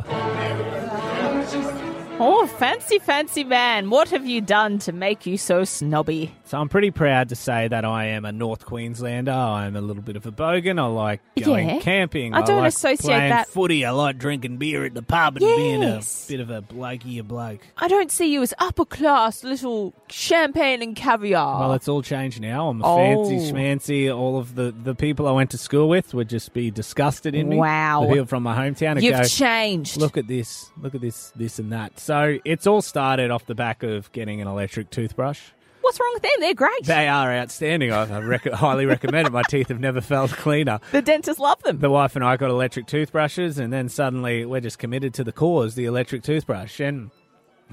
Oh, 2.19 2.47
fancy, 2.47 2.97
fancy 2.97 3.43
man. 3.43 3.91
What 3.91 4.09
have 4.09 4.25
you 4.25 4.41
done 4.41 4.79
to 4.79 4.91
make 4.91 5.27
you 5.27 5.37
so 5.37 5.63
snobby? 5.63 6.33
So 6.45 6.57
I'm 6.59 6.67
pretty 6.67 6.89
proud 6.89 7.29
to 7.29 7.35
say 7.35 7.67
that 7.67 7.85
I 7.85 8.05
am 8.05 8.25
a 8.25 8.31
North 8.31 8.65
Queenslander. 8.65 9.31
I'm 9.31 9.75
a 9.75 9.81
little 9.81 10.01
bit 10.01 10.15
of 10.15 10.25
a 10.25 10.31
bogan. 10.31 10.79
I 10.81 10.87
like 10.87 11.21
going 11.43 11.69
Yeah. 11.69 11.79
camping. 11.79 12.33
I 12.33 12.41
don't 12.41 12.61
like 12.61 12.69
associate 12.69 13.01
playing 13.01 13.29
that- 13.29 13.49
footy. 13.49 13.85
I 13.85 13.91
like 13.91 14.17
drinking 14.17 14.57
beer 14.57 14.83
at 14.85 14.95
the 14.95 15.03
pub 15.03 15.37
and 15.37 15.45
being 15.45 15.83
a 15.83 16.01
bit 16.27 16.39
of 16.39 16.49
a 16.49 16.63
blokey 16.63 17.19
a 17.19 17.23
bloke. 17.23 17.59
I 17.77 17.87
don't 17.87 18.11
see 18.11 18.31
you 18.33 18.41
as 18.41 18.51
upper 18.57 18.85
class, 18.85 19.43
little 19.43 19.93
champagne 20.09 20.81
and 20.81 20.95
caviar. 20.95 21.59
Well, 21.59 21.73
it's 21.73 21.87
all 21.87 22.01
changed 22.01 22.41
now. 22.41 22.69
I'm 22.69 22.81
a 22.81 22.85
Oh. 22.87 22.95
fancy 22.97 23.51
schmancy. 23.51 24.15
All 24.17 24.39
of 24.39 24.55
the, 24.55 24.71
the 24.83 24.95
people 24.95 25.27
I 25.27 25.31
went 25.33 25.51
to 25.51 25.57
school 25.59 25.87
with 25.87 26.15
would 26.15 26.29
just 26.29 26.53
be 26.53 26.71
disgusted 26.71 27.35
in 27.35 27.47
me. 27.49 27.57
Wow. 27.57 28.01
The 28.07 28.13
people 28.13 28.25
from 28.25 28.41
my 28.41 28.55
hometown 28.57 28.99
You've 29.03 29.17
go, 29.17 29.23
changed. 29.23 29.97
look 29.97 30.17
at 30.17 30.27
this, 30.27 30.71
look 30.81 30.95
at 30.95 31.01
this, 31.01 31.31
this 31.35 31.59
and 31.59 31.71
that. 31.73 31.99
So 32.07 32.39
it's 32.45 32.65
all 32.65 32.81
started 32.81 33.31
off 33.31 33.45
the 33.47 33.53
back 33.53 33.83
of 33.83 34.09
getting 34.13 34.39
an 34.39 34.47
electric 34.47 34.89
toothbrush. 34.91 35.41
What's 35.81 35.99
wrong 35.99 36.11
with 36.13 36.23
them? 36.23 36.31
They're 36.39 36.53
great. 36.53 36.85
They 36.85 37.09
are 37.09 37.33
outstanding. 37.33 37.91
I 37.91 38.03
I 38.03 38.19
rec- 38.21 38.45
highly 38.53 38.85
recommend 38.85 39.27
it. 39.27 39.31
My 39.33 39.41
teeth 39.49 39.67
have 39.67 39.81
never 39.81 39.99
felt 39.99 40.31
cleaner. 40.31 40.79
the 40.93 41.01
dentists 41.01 41.37
love 41.39 41.61
them. 41.63 41.79
The 41.79 41.89
wife 41.89 42.15
and 42.15 42.23
I 42.23 42.37
got 42.37 42.49
electric 42.49 42.87
toothbrushes, 42.87 43.59
and 43.59 43.73
then 43.73 43.89
suddenly 43.89 44.45
we're 44.45 44.61
just 44.61 44.79
committed 44.79 45.13
to 45.15 45.25
the 45.25 45.33
cause, 45.33 45.75
the 45.75 45.83
electric 45.83 46.23
toothbrush. 46.23 46.79
And 46.79 47.11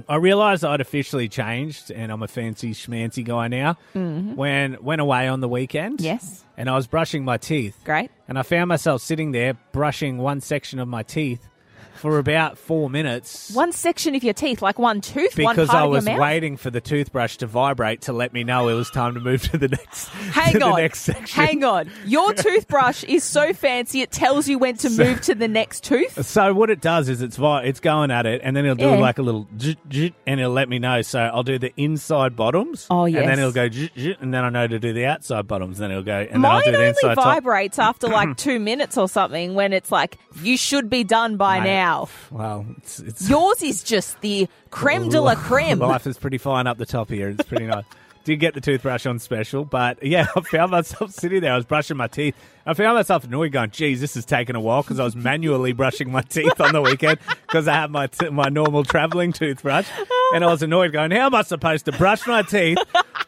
I 0.09 0.17
realised 0.17 0.65
I'd 0.65 0.81
officially 0.81 1.29
changed, 1.29 1.93
and 1.93 2.11
I'm 2.11 2.25
a 2.25 2.29
fancy 2.29 2.73
schmancy 2.73 3.25
guy 3.25 3.47
now. 3.47 3.77
Mm-hmm. 3.95 4.35
When 4.35 4.79
went 4.83 5.01
away 5.01 5.29
on 5.29 5.41
the 5.43 5.49
weekend, 5.49 6.01
Yes. 6.01 6.45
and 6.57 6.69
I 6.69 6.75
was 6.75 6.89
brushing 6.89 7.25
my 7.25 7.37
teeth, 7.37 7.77
Great. 7.85 8.11
and 8.27 8.37
I 8.37 8.43
found 8.43 8.67
myself 8.69 9.01
sitting 9.01 9.31
there 9.31 9.55
brushing 9.71 10.19
one 10.19 10.41
section 10.41 10.81
of 10.81 10.89
my 10.89 11.05
teeth 11.05 11.47
for 11.94 12.19
about 12.19 12.58
four 12.58 12.91
minutes. 12.91 13.50
One 13.55 13.73
section 13.73 14.14
of 14.14 14.23
your 14.25 14.35
teeth, 14.35 14.62
like 14.62 14.79
one 14.79 15.00
tooth, 15.00 15.38
one 15.38 15.55
because 15.55 15.69
part 15.69 15.82
I 15.82 15.85
of 15.87 15.91
was 15.91 16.05
your 16.06 16.14
mouth. 16.17 16.23
waiting 16.23 16.56
for 16.56 16.70
the 16.70 16.81
toothbrush 16.81 17.37
to 17.38 17.46
vibrate 17.46 18.02
to 18.02 18.12
let 18.12 18.32
me 18.32 18.44
know 18.44 18.69
it 18.69 18.75
was 18.75 18.90
time 18.90 19.14
to 19.14 19.21
move 19.21 19.42
to 19.50 19.59
the 19.59 19.69
next, 19.69 20.09
Hang 20.09 20.52
to 20.54 20.62
on. 20.64 20.71
the 20.73 20.76
next 20.83 21.00
section. 21.00 21.45
Hang 21.45 21.64
on. 21.64 21.90
Your 22.07 22.33
toothbrush 22.35 23.04
is 23.04 23.25
so 23.25 23.52
fancy 23.52 24.00
it 24.02 24.11
tells 24.11 24.49
you 24.49 24.59
when 24.59 24.76
to 24.78 24.90
move 24.90 25.21
to 25.23 25.35
the 25.35 25.49
next 25.49 25.85
tooth. 25.85 26.25
So 26.26 26.52
what 26.54 26.71
it 26.71 26.80
does 26.80 27.09
is 27.09 27.23
it's 27.23 27.37
vi- 27.37 27.62
it's 27.62 27.80
going 27.80 28.11
at 28.11 28.26
it, 28.26 28.40
and 28.45 28.57
then 28.57 28.64
it'll 28.64 28.76
do 28.76 28.85
Yeah. 28.85 28.97
like 28.99 29.19
a 29.19 29.23
little, 29.23 29.47
zzz, 29.59 29.76
zzz, 29.92 30.11
and 30.26 30.40
it'll 30.40 30.52
let 30.52 30.69
me 30.69 30.78
know. 30.78 31.02
So 31.02 31.21
I'll 31.21 31.42
do 31.42 31.59
the 31.59 31.73
inside 31.76 32.37
bottoms. 32.37 32.87
Oh, 32.90 33.04
yes. 33.07 33.19
and 33.23 33.26
yes. 33.26 33.30
then 33.30 33.38
it'll 33.38 33.52
go, 33.52 33.69
zzz, 33.71 33.90
zzz, 33.99 34.16
and 34.21 34.35
then 34.35 34.45
I 34.45 34.50
know 34.50 34.66
to 34.66 34.78
do 34.78 34.92
the 34.92 35.07
outside 35.07 35.47
bottoms. 35.47 35.78
And 35.80 35.85
then 35.85 35.90
it'll 35.92 36.02
go, 36.02 36.19
and 36.21 36.42
then 36.42 36.50
I'll 36.50 36.57
Mine 36.59 36.64
do 36.64 36.71
the 36.73 36.76
only 36.78 36.88
inside 36.88 37.14
top. 37.14 37.25
vibrates 37.25 37.78
after 37.78 38.09
like 38.09 38.37
two 38.37 38.59
minutes 38.59 38.99
or 38.99 39.09
something 39.09 39.54
when 39.54 39.73
it's 39.73 39.90
like, 39.92 40.19
you 40.42 40.57
should 40.57 40.90
be 40.90 41.04
done 41.04 41.37
by 41.37 41.61
Mate, 41.61 41.71
now. 41.71 41.94
Well, 42.31 42.67
it's, 42.79 42.99
it's 43.01 43.29
Yours 43.29 43.63
is 43.63 43.83
just 43.83 44.21
the 44.21 44.49
creme 44.71 45.09
de 45.09 45.21
la 45.21 45.35
creme. 45.49 45.79
Life 45.79 46.07
is 46.07 46.19
pretty 46.19 46.39
fine 46.39 46.67
up 46.67 46.79
the 46.79 46.87
top 46.87 47.09
here. 47.11 47.29
It's 47.31 47.45
pretty 47.45 47.67
nice. 47.67 47.85
Did 48.25 48.41
get 48.41 48.55
the 48.55 48.61
toothbrush 48.63 49.05
on 49.05 49.19
special, 49.19 49.67
but 49.67 50.03
yeah, 50.03 50.27
I 50.35 50.41
found 50.41 50.71
myself 50.71 51.11
sitting 51.11 51.43
there. 51.43 51.53
I 51.53 51.57
was 51.57 51.67
brushing 51.67 51.99
my 51.99 52.07
teeth. 52.07 52.35
I 52.65 52.73
found 52.73 52.97
myself 52.97 53.25
annoyed, 53.25 53.53
going, 53.53 53.71
"Geez, 53.71 54.01
this 54.01 54.15
has 54.15 54.25
taken 54.25 54.57
a 54.57 54.61
while," 54.61 54.81
because 54.81 54.99
I 54.99 55.05
was 55.05 55.15
manually 55.15 55.75
brushing 55.75 56.11
my 56.11 56.23
teeth 56.23 56.59
on 56.59 56.73
the 56.73 56.81
weekend 56.81 57.19
because 57.47 57.69
I 57.69 57.75
had 57.75 57.91
my 57.91 58.07
t- 58.07 58.31
my 58.31 58.49
normal 58.49 58.83
traveling 58.83 59.35
toothbrush, 59.35 59.87
and 60.35 60.43
I 60.43 60.47
was 60.47 60.63
annoyed, 60.63 60.93
going, 60.93 61.11
"How 61.11 61.27
am 61.27 61.35
I 61.35 61.43
supposed 61.43 61.85
to 61.85 61.93
brush 61.93 62.27
my 62.27 62.41
teeth 62.41 62.79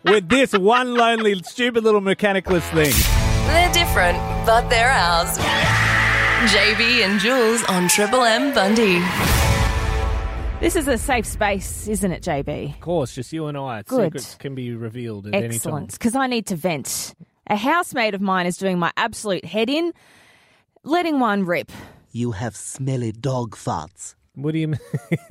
with 0.02 0.30
this 0.30 0.52
one 0.54 0.94
lonely, 0.94 1.42
stupid 1.42 1.84
little 1.84 2.00
mechanicless 2.00 2.64
thing?" 2.70 2.94
They're 3.48 3.72
different, 3.74 4.16
but 4.46 4.66
they're 4.70 4.90
ours. 4.90 5.36
JB 6.44 7.02
and 7.02 7.18
Jules 7.18 7.64
on 7.64 7.88
Triple 7.88 8.22
M 8.22 8.52
Bundy. 8.52 9.00
This 10.60 10.76
is 10.76 10.86
a 10.86 10.98
safe 10.98 11.24
space, 11.24 11.88
isn't 11.88 12.12
it, 12.12 12.22
JB? 12.22 12.74
Of 12.74 12.80
course, 12.80 13.14
just 13.14 13.32
you 13.32 13.46
and 13.46 13.56
I. 13.56 13.82
Good. 13.82 14.04
Secrets 14.12 14.34
can 14.34 14.54
be 14.54 14.74
revealed 14.74 15.26
at 15.26 15.34
any 15.34 15.48
time. 15.48 15.54
Excellent, 15.54 15.92
because 15.92 16.14
I 16.14 16.26
need 16.26 16.46
to 16.48 16.54
vent. 16.54 17.14
A 17.46 17.56
housemate 17.56 18.14
of 18.14 18.20
mine 18.20 18.44
is 18.46 18.58
doing 18.58 18.78
my 18.78 18.92
absolute 18.98 19.46
head 19.46 19.70
in, 19.70 19.94
letting 20.84 21.20
one 21.20 21.44
rip. 21.46 21.72
You 22.12 22.32
have 22.32 22.54
smelly 22.54 23.12
dog 23.12 23.56
farts. 23.56 24.14
What 24.36 24.52
do 24.52 24.58
you 24.58 24.68
mean? 24.68 24.80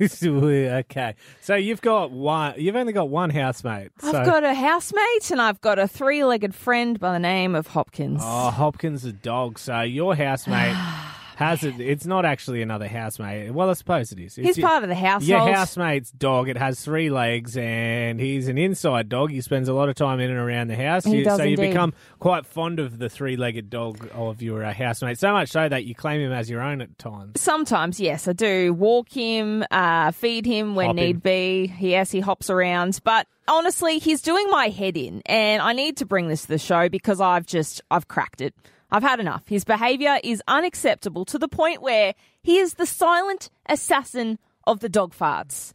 okay, 0.00 1.14
so 1.40 1.54
you've 1.54 1.80
got 1.80 2.10
one. 2.10 2.54
You've 2.58 2.74
only 2.74 2.92
got 2.92 3.08
one 3.08 3.30
housemate. 3.30 3.92
I've 4.02 4.10
so- 4.10 4.24
got 4.24 4.42
a 4.44 4.52
housemate 4.52 5.30
and 5.30 5.40
I've 5.40 5.60
got 5.60 5.78
a 5.78 5.86
three 5.86 6.24
legged 6.24 6.54
friend 6.54 6.98
by 6.98 7.12
the 7.12 7.20
name 7.20 7.54
of 7.54 7.68
Hopkins. 7.68 8.20
Oh, 8.24 8.50
Hopkins 8.50 9.04
a 9.04 9.12
dog. 9.12 9.60
So 9.60 9.80
your 9.82 10.16
housemate 10.16 10.76
has 11.36 11.62
it. 11.64 11.78
It's 11.80 12.04
not 12.06 12.24
actually 12.24 12.62
another 12.62 12.88
housemate. 12.88 13.52
Well, 13.52 13.70
I 13.70 13.74
suppose 13.74 14.10
it 14.10 14.18
is. 14.18 14.36
It's 14.38 14.48
He's 14.48 14.58
your- 14.58 14.68
part 14.68 14.82
of 14.82 14.88
the 14.88 14.94
household. 14.94 15.28
Your 15.28 15.54
housemate's 15.54 16.10
dog. 16.10 16.48
It 16.48 16.56
has 16.56 16.80
three 16.80 17.10
legs, 17.10 17.56
and 17.56 18.18
he's 18.18 18.48
an 18.48 18.58
inside 18.58 19.08
dog. 19.08 19.30
He 19.30 19.40
spends 19.42 19.68
a 19.68 19.74
lot 19.74 19.88
of 19.88 19.94
time 19.94 20.18
in 20.18 20.30
and 20.30 20.38
around 20.38 20.68
the 20.68 20.76
house. 20.76 21.04
He 21.04 21.18
You- 21.18 21.24
does 21.24 21.36
so 21.38 21.44
you 21.44 21.56
become 21.56 21.92
quite 22.18 22.46
fond 22.46 22.80
of 22.80 22.98
the 22.98 23.08
three-legged 23.08 23.70
dog 23.70 24.08
of 24.14 24.42
your 24.42 24.64
uh, 24.64 24.72
housemate. 24.72 25.18
So 25.18 25.32
much 25.32 25.50
so 25.50 25.68
that 25.68 25.84
you 25.84 25.94
claim 25.94 26.20
him 26.20 26.32
as 26.32 26.48
your 26.50 26.62
own 26.62 26.80
at 26.80 26.98
times. 26.98 27.40
Sometimes, 27.40 28.00
yes, 28.00 28.26
I 28.26 28.32
do 28.32 28.72
walk 28.72 29.10
him, 29.10 29.64
uh, 29.70 30.10
feed 30.12 30.46
him 30.46 30.74
when 30.74 30.86
Hop 30.86 30.96
need 30.96 31.16
him. 31.16 31.20
be. 31.20 31.74
Yes, 31.78 32.10
he 32.10 32.20
hops 32.20 32.48
around, 32.50 33.00
but 33.04 33.26
honestly, 33.46 33.98
he's 33.98 34.22
doing 34.22 34.48
my 34.50 34.68
head 34.68 34.96
in, 34.96 35.22
and 35.26 35.60
I 35.62 35.72
need 35.74 35.98
to 35.98 36.06
bring 36.06 36.28
this 36.28 36.42
to 36.42 36.48
the 36.48 36.58
show 36.58 36.88
because 36.88 37.20
I've 37.20 37.46
just 37.46 37.82
I've 37.90 38.08
cracked 38.08 38.40
it. 38.40 38.54
I've 38.90 39.02
had 39.02 39.20
enough. 39.20 39.48
His 39.48 39.64
behaviour 39.64 40.18
is 40.22 40.42
unacceptable 40.46 41.24
to 41.26 41.38
the 41.38 41.48
point 41.48 41.82
where 41.82 42.14
he 42.42 42.58
is 42.58 42.74
the 42.74 42.86
silent 42.86 43.50
assassin 43.68 44.38
of 44.66 44.80
the 44.80 44.88
dog 44.88 45.14
farts. 45.14 45.72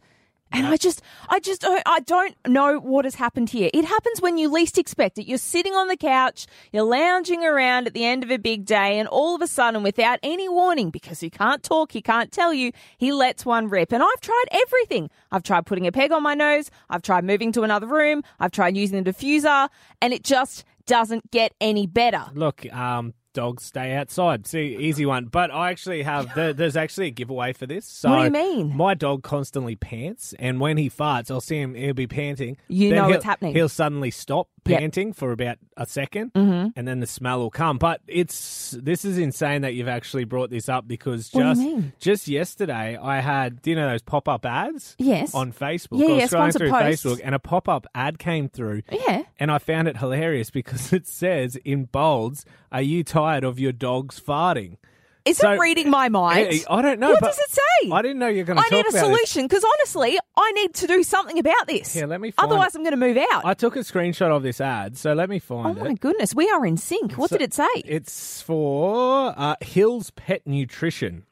And 0.54 0.66
I 0.66 0.76
just, 0.76 1.00
I 1.30 1.40
just, 1.40 1.64
I 1.66 2.00
don't 2.00 2.36
know 2.46 2.78
what 2.78 3.06
has 3.06 3.14
happened 3.14 3.48
here. 3.48 3.70
It 3.72 3.86
happens 3.86 4.20
when 4.20 4.36
you 4.36 4.50
least 4.50 4.76
expect 4.76 5.18
it. 5.18 5.26
You're 5.26 5.38
sitting 5.38 5.72
on 5.72 5.88
the 5.88 5.96
couch, 5.96 6.46
you're 6.72 6.82
lounging 6.82 7.42
around 7.42 7.86
at 7.86 7.94
the 7.94 8.04
end 8.04 8.22
of 8.22 8.30
a 8.30 8.36
big 8.36 8.66
day, 8.66 8.98
and 8.98 9.08
all 9.08 9.34
of 9.34 9.40
a 9.40 9.46
sudden, 9.46 9.82
without 9.82 10.18
any 10.22 10.50
warning, 10.50 10.90
because 10.90 11.20
he 11.20 11.30
can't 11.30 11.62
talk, 11.62 11.92
he 11.92 12.02
can't 12.02 12.30
tell 12.30 12.52
you, 12.52 12.72
he 12.98 13.12
lets 13.12 13.46
one 13.46 13.70
rip. 13.70 13.92
And 13.92 14.02
I've 14.02 14.20
tried 14.20 14.44
everything. 14.50 15.08
I've 15.30 15.42
tried 15.42 15.64
putting 15.64 15.86
a 15.86 15.92
peg 15.92 16.12
on 16.12 16.22
my 16.22 16.34
nose, 16.34 16.70
I've 16.90 17.02
tried 17.02 17.24
moving 17.24 17.52
to 17.52 17.62
another 17.62 17.86
room, 17.86 18.22
I've 18.38 18.52
tried 18.52 18.76
using 18.76 19.02
the 19.02 19.10
diffuser, 19.10 19.70
and 20.02 20.12
it 20.12 20.22
just 20.22 20.64
doesn't 20.92 21.30
get 21.30 21.54
any 21.58 21.86
better. 21.86 22.24
Look, 22.34 22.70
um, 22.70 23.14
dogs 23.32 23.64
stay 23.64 23.94
outside. 23.94 24.46
See, 24.46 24.76
easy 24.78 25.06
one. 25.06 25.26
But 25.26 25.50
I 25.50 25.70
actually 25.70 26.02
have. 26.02 26.34
There, 26.34 26.52
there's 26.52 26.76
actually 26.76 27.08
a 27.08 27.10
giveaway 27.10 27.52
for 27.52 27.66
this. 27.66 27.86
So 27.86 28.10
What 28.10 28.18
do 28.18 28.24
you 28.24 28.30
mean? 28.30 28.76
My 28.76 28.94
dog 28.94 29.22
constantly 29.22 29.76
pants, 29.76 30.34
and 30.38 30.60
when 30.60 30.76
he 30.76 30.90
farts, 30.90 31.30
I'll 31.30 31.40
see 31.40 31.60
him. 31.60 31.74
He'll 31.74 31.94
be 31.94 32.06
panting. 32.06 32.56
You 32.68 32.90
Then 32.90 32.98
know 32.98 33.08
what's 33.08 33.24
happening. 33.24 33.54
He'll 33.54 33.68
suddenly 33.68 34.10
stop 34.10 34.48
Yep. 34.64 34.78
panting 34.78 35.12
for 35.12 35.32
about 35.32 35.58
a 35.76 35.84
2nd 35.84 36.30
mm-hmm. 36.32 36.68
and 36.76 36.86
then 36.86 37.00
the 37.00 37.06
smell 37.06 37.40
will 37.40 37.50
come. 37.50 37.78
But 37.78 38.00
it's 38.06 38.76
this 38.80 39.04
is 39.04 39.18
insane 39.18 39.62
that 39.62 39.74
you've 39.74 39.88
actually 39.88 40.22
brought 40.22 40.50
this 40.50 40.68
up 40.68 40.86
because 40.86 41.28
just 41.30 41.60
just 41.98 42.28
yesterday 42.28 42.96
I 42.96 43.20
had 43.20 43.60
do 43.60 43.70
you 43.70 43.76
know 43.76 43.88
those 43.88 44.02
pop 44.02 44.28
up 44.28 44.46
ads? 44.46 44.94
Yes. 44.98 45.34
On 45.34 45.52
Facebook. 45.52 45.98
Yeah, 45.98 46.06
I 46.06 46.10
was 46.10 46.18
yeah, 46.18 46.26
scrolling 46.28 46.56
through 46.56 46.70
posts. 46.70 47.04
Facebook, 47.04 47.20
and 47.24 47.34
a 47.34 47.40
pop 47.40 47.68
up 47.68 47.88
ad 47.92 48.20
came 48.20 48.48
through. 48.48 48.82
Yeah. 48.92 49.24
And 49.40 49.50
I 49.50 49.58
found 49.58 49.88
it 49.88 49.96
hilarious 49.96 50.50
because 50.50 50.92
it 50.92 51.08
says 51.08 51.56
in 51.64 51.86
bolds, 51.86 52.44
"Are 52.70 52.82
you 52.82 53.02
tired 53.22 53.44
of 53.44 53.58
your 53.58 53.72
dogs 53.72 54.20
farting?" 54.20 54.76
Is 55.24 55.36
So- 55.38 55.52
it 55.52 55.60
reading 55.60 55.88
my 55.88 56.08
mind? 56.08 56.64
I 56.68 56.82
don't 56.82 56.98
know. 56.98 57.10
What 57.12 57.20
does 57.20 57.38
it 57.38 57.50
say? 57.50 57.90
I 57.92 58.02
didn't 58.02 58.18
know 58.18 58.26
you're 58.26 58.44
going 58.44 58.58
to 58.58 58.64
I 58.64 58.68
need 58.76 58.86
a 58.86 58.90
solution 58.90 59.46
because 59.46 59.62
honestly, 59.64 60.18
I 60.36 60.50
need 60.52 60.74
to 60.74 60.88
do 60.88 61.04
something 61.04 61.38
about 61.38 61.68
this. 61.68 61.94
Yeah, 61.94 62.06
let 62.06 62.20
me 62.20 62.32
find 62.32 62.50
Otherwise, 62.50 62.74
it. 62.74 62.78
I'm 62.78 62.82
going 62.82 62.98
to 62.98 63.06
move 63.06 63.16
out. 63.32 63.44
I 63.44 63.54
took 63.54 63.76
a 63.76 63.80
screenshot 63.80 64.34
of 64.36 64.42
this 64.42 64.60
ad, 64.60 64.98
so 64.98 65.12
let 65.12 65.30
me 65.30 65.38
find. 65.38 65.60
It. 65.66 65.70
Oh 65.70 65.74
find 65.74 65.84
my 65.84 65.92
it. 65.92 66.00
goodness, 66.00 66.34
we 66.34 66.50
are 66.50 66.66
in 66.66 66.76
sync. 66.76 67.12
What 67.12 67.30
So- 67.30 67.38
did 67.38 67.44
it 67.44 67.54
say? 67.54 67.68
It's 67.84 68.42
for 68.42 69.32
uh, 69.36 69.54
Hills 69.60 70.10
Pet 70.10 70.42
Nutrition. 70.44 71.22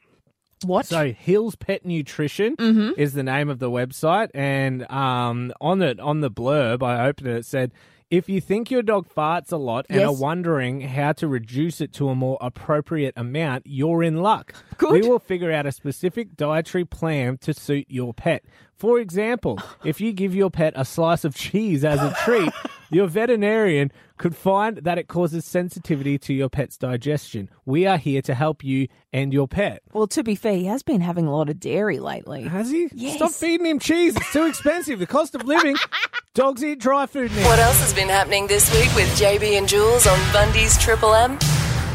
what? 0.64 0.87
So 0.87 1.12
Hills 1.12 1.56
Pet 1.56 1.85
Nutrition 1.85 2.54
Mm-hmm. 2.56 3.00
is 3.00 3.14
the 3.14 3.25
name 3.25 3.49
of 3.49 3.59
the 3.59 3.70
website, 3.70 4.28
and 4.35 4.88
um, 4.88 5.52
on 5.61 5.82
it 5.82 5.99
on 5.99 6.20
the 6.20 6.30
blurb, 6.30 6.82
I 6.85 7.09
opened 7.09 7.26
it. 7.26 7.37
It 7.38 7.44
said. 7.47 7.73
If 8.11 8.29
you 8.29 8.40
think 8.40 8.73
your 8.73 8.83
dog 8.83 9.07
farts 9.09 9.52
a 9.52 9.57
lot 9.57 9.87
and 9.88 10.00
Yes. 10.00 10.09
are 10.09 10.12
wondering 10.21 10.81
how 10.81 11.12
to 11.12 11.29
reduce 11.29 11.81
it 11.81 11.93
to 11.95 12.09
a 12.09 12.14
more 12.17 12.38
appropriate 12.40 13.14
amount, 13.17 13.62
you're 13.67 14.02
in 14.02 14.17
luck. 14.17 14.52
Good. 14.79 14.90
We 14.90 15.09
will 15.09 15.21
figure 15.21 15.52
out 15.52 15.64
a 15.64 15.71
specific 15.71 16.37
dietary 16.37 16.85
plan 16.85 17.38
to 17.38 17.55
suit 17.55 17.87
your 17.88 18.12
pet. 18.12 18.43
For 18.76 18.99
example, 18.99 19.61
if 19.85 20.00
you 20.00 20.12
give 20.12 20.35
your 20.35 20.50
pet 20.50 20.73
a 20.75 20.85
slice 20.85 21.25
of 21.25 21.37
cheese 21.37 21.85
as 21.85 22.00
a 22.02 22.12
treat, 22.25 22.52
your 22.90 23.06
veterinarian 23.06 23.90
could 24.18 24.37
find 24.37 24.78
that 24.78 24.99
it 24.99 25.09
causes 25.09 25.44
sensitivity 25.44 26.18
to 26.18 26.35
your 26.35 26.49
pet's 26.49 26.76
digestion. 26.76 27.49
We 27.64 27.87
are 27.87 27.97
here 27.97 28.20
to 28.23 28.35
help 28.35 28.62
you 28.62 28.88
and 29.12 29.32
your 29.32 29.49
pet. 29.49 29.82
well, 29.92 30.06
to 30.09 30.23
be 30.23 30.35
fair, 30.35 30.54
he 30.54 30.66
has 30.66 30.82
been 30.82 31.00
having 31.00 31.26
a 31.26 31.35
lot 31.35 31.49
of 31.49 31.59
dairy 31.59 31.99
lately. 31.99 32.42
Has 32.44 32.70
he? 32.70 32.88
Yes. 32.92 33.16
Stop 33.16 33.32
feeding 33.32 33.66
him 33.66 33.78
cheese. 33.78 34.16
It's 34.16 34.32
too 34.32 34.47
expensive. 34.47 34.99
The 34.99 35.06
cost 35.06 35.35
of 35.35 35.44
living. 35.44 35.76
Dogs 36.35 36.62
eat 36.62 36.78
dry 36.78 37.06
food 37.06 37.32
now. 37.32 37.47
What 37.49 37.59
else 37.59 37.80
has 37.80 37.92
been 37.94 38.09
happening 38.09 38.47
this 38.47 38.70
week 38.73 38.94
with 38.94 39.09
JB 39.18 39.59
and 39.59 39.68
Jules 39.68 40.06
on 40.06 40.18
Bundy's 40.32 40.78
Triple 40.78 41.14
M? 41.14 41.38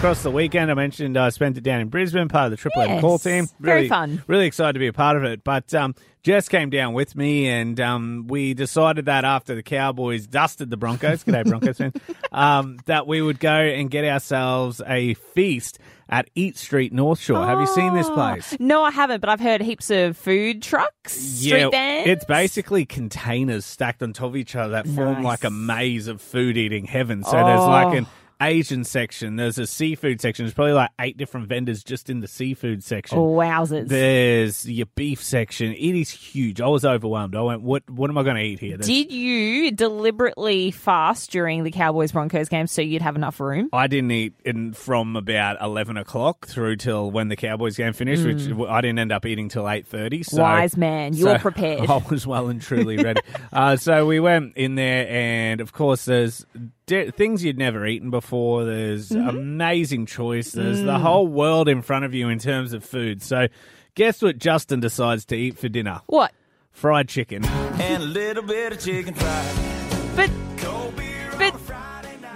Across 0.05 0.21
the 0.21 0.29
weekend, 0.29 0.69
I 0.69 0.75
mentioned 0.75 1.17
I 1.17 1.29
spent 1.29 1.57
it 1.57 1.61
down 1.61 1.81
in 1.81 1.87
Brisbane, 1.87 2.27
part 2.27 2.45
of 2.45 2.51
the 2.51 2.57
Triple 2.57 2.83
M 2.83 2.89
Yes. 2.91 3.01
call 3.01 3.17
team. 3.17 3.47
Very 3.59 3.77
Really 3.77 3.89
fun. 3.89 4.23
Really 4.27 4.45
excited 4.45 4.73
to 4.73 4.79
be 4.79 4.85
a 4.85 4.93
part 4.93 5.17
of 5.17 5.23
it. 5.23 5.43
But 5.43 5.73
um, 5.73 5.95
Jess 6.21 6.47
came 6.47 6.69
down 6.69 6.93
with 6.93 7.15
me, 7.15 7.47
and 7.47 7.79
um, 7.79 8.27
we 8.27 8.53
decided 8.53 9.05
that 9.05 9.25
after 9.25 9.55
the 9.55 9.63
Cowboys 9.63 10.27
dusted 10.27 10.69
the 10.69 10.77
Broncos, 10.77 11.23
g'day 11.23 11.43
Broncos 11.43 11.79
fan, 11.79 11.91
um, 12.31 12.77
that 12.85 13.07
we 13.07 13.19
would 13.19 13.39
go 13.39 13.49
and 13.51 13.89
get 13.89 14.05
ourselves 14.05 14.79
a 14.85 15.15
feast 15.15 15.79
at 16.07 16.29
Eat 16.35 16.55
Street 16.55 16.93
North 16.93 17.19
Shore. 17.19 17.43
Have 17.43 17.59
you 17.59 17.65
seen 17.65 17.95
this 17.95 18.07
place? 18.07 18.55
No, 18.59 18.83
I 18.83 18.91
haven't, 18.91 19.21
but 19.21 19.29
I've 19.31 19.39
heard 19.39 19.61
heaps 19.61 19.89
of 19.89 20.15
food 20.15 20.61
trucks, 20.61 21.13
street 21.13 21.71
vans. 21.71 22.07
it's 22.07 22.25
basically 22.25 22.85
containers 22.85 23.65
stacked 23.65 24.03
on 24.03 24.13
top 24.13 24.27
of 24.27 24.35
each 24.35 24.55
other 24.55 24.73
that 24.73 24.85
form 24.87 25.13
Nice. 25.15 25.23
like 25.23 25.43
a 25.45 25.49
maze 25.49 26.07
of 26.07 26.21
food 26.21 26.57
eating 26.57 26.85
heaven. 26.85 27.23
So 27.23 27.31
there's 27.31 27.59
like 27.61 27.87
Oh. 27.87 27.91
an 27.93 28.07
Asian 28.41 28.83
section, 28.83 29.35
there's 29.37 29.57
a 29.57 29.65
seafood 29.67 30.19
section. 30.21 30.45
There's 30.45 30.53
probably 30.53 30.73
like 30.73 30.89
eight 30.99 31.17
different 31.17 31.47
vendors 31.47 31.83
just 31.83 32.09
in 32.09 32.19
the 32.19 32.27
seafood 32.27 32.83
section. 32.83 33.17
Oh, 33.17 33.27
wowzers. 33.35 33.87
There's 33.87 34.69
your 34.69 34.87
beef 34.95 35.23
section. 35.23 35.71
It 35.73 35.95
is 35.95 36.09
huge. 36.09 36.59
I 36.61 36.67
was 36.67 36.83
overwhelmed. 36.85 37.35
I 37.35 37.41
went, 37.41 37.61
what 37.61 37.89
What 37.89 38.09
am 38.09 38.17
I 38.17 38.23
going 38.23 38.35
to 38.35 38.41
eat 38.41 38.59
here? 38.59 38.77
There's- 38.77 38.87
Did 38.87 39.11
you 39.11 39.71
deliberately 39.71 40.71
fast 40.71 41.31
during 41.31 41.63
the 41.63 41.71
Cowboys 41.71 42.11
Broncos 42.11 42.49
game 42.49 42.67
so 42.67 42.81
you'd 42.81 43.01
have 43.01 43.15
enough 43.15 43.39
room? 43.39 43.69
I 43.73 43.87
didn't 43.87 44.11
eat 44.11 44.33
in 44.43 44.73
from 44.73 45.15
about 45.15 45.61
eleven 45.61 45.97
o'clock 45.97 46.47
through 46.47 46.75
till 46.77 47.09
when 47.11 47.29
the 47.29 47.35
Cowboys 47.35 47.77
game 47.77 47.93
finished, 47.93 48.25
which 48.25 48.49
I 48.67 48.81
didn't 48.81 48.99
end 48.99 49.11
up 49.11 49.25
eating 49.25 49.49
till 49.49 49.69
eight 49.69 49.87
thirty. 49.87 50.23
So. 50.23 50.41
Wise 50.41 50.75
man, 50.77 51.13
you 51.13 51.25
were 51.25 51.35
so 51.35 51.39
prepared. 51.41 51.89
I 51.89 51.97
was 52.09 52.27
well 52.27 52.47
and 52.49 52.61
truly 52.61 52.97
ready. 52.97 53.21
uh, 53.53 53.75
so 53.77 54.05
we 54.05 54.19
went 54.19 54.57
in 54.57 54.75
there, 54.75 55.07
and 55.09 55.61
of 55.61 55.73
course, 55.73 56.05
there's 56.05 56.45
di- 56.85 57.11
things 57.11 57.43
you'd 57.43 57.57
never 57.57 57.85
eaten 57.85 58.09
before. 58.09 58.65
There's 58.65 59.09
Mm-hmm. 59.09 59.27
amazing 59.29 60.05
choice. 60.05 60.51
There's 60.51 60.79
Mm. 60.81 60.85
the 60.85 60.99
whole 60.99 61.27
world 61.27 61.67
in 61.69 61.81
front 61.81 62.05
of 62.05 62.13
you 62.13 62.29
in 62.29 62.39
terms 62.39 62.73
of 62.73 62.83
food. 62.83 63.21
So, 63.21 63.47
guess 63.95 64.21
what 64.21 64.37
Justin 64.37 64.79
decides 64.79 65.25
to 65.25 65.35
eat 65.35 65.57
for 65.57 65.69
dinner? 65.69 66.01
What? 66.07 66.31
Fried 66.71 67.07
chicken. 67.09 67.45
and 67.45 68.03
a 68.03 68.05
little 68.05 68.43
bit 68.43 68.73
of 68.73 68.79
chicken 68.79 69.13
fried. 69.13 69.55
But 70.15 70.31
but 71.37 71.53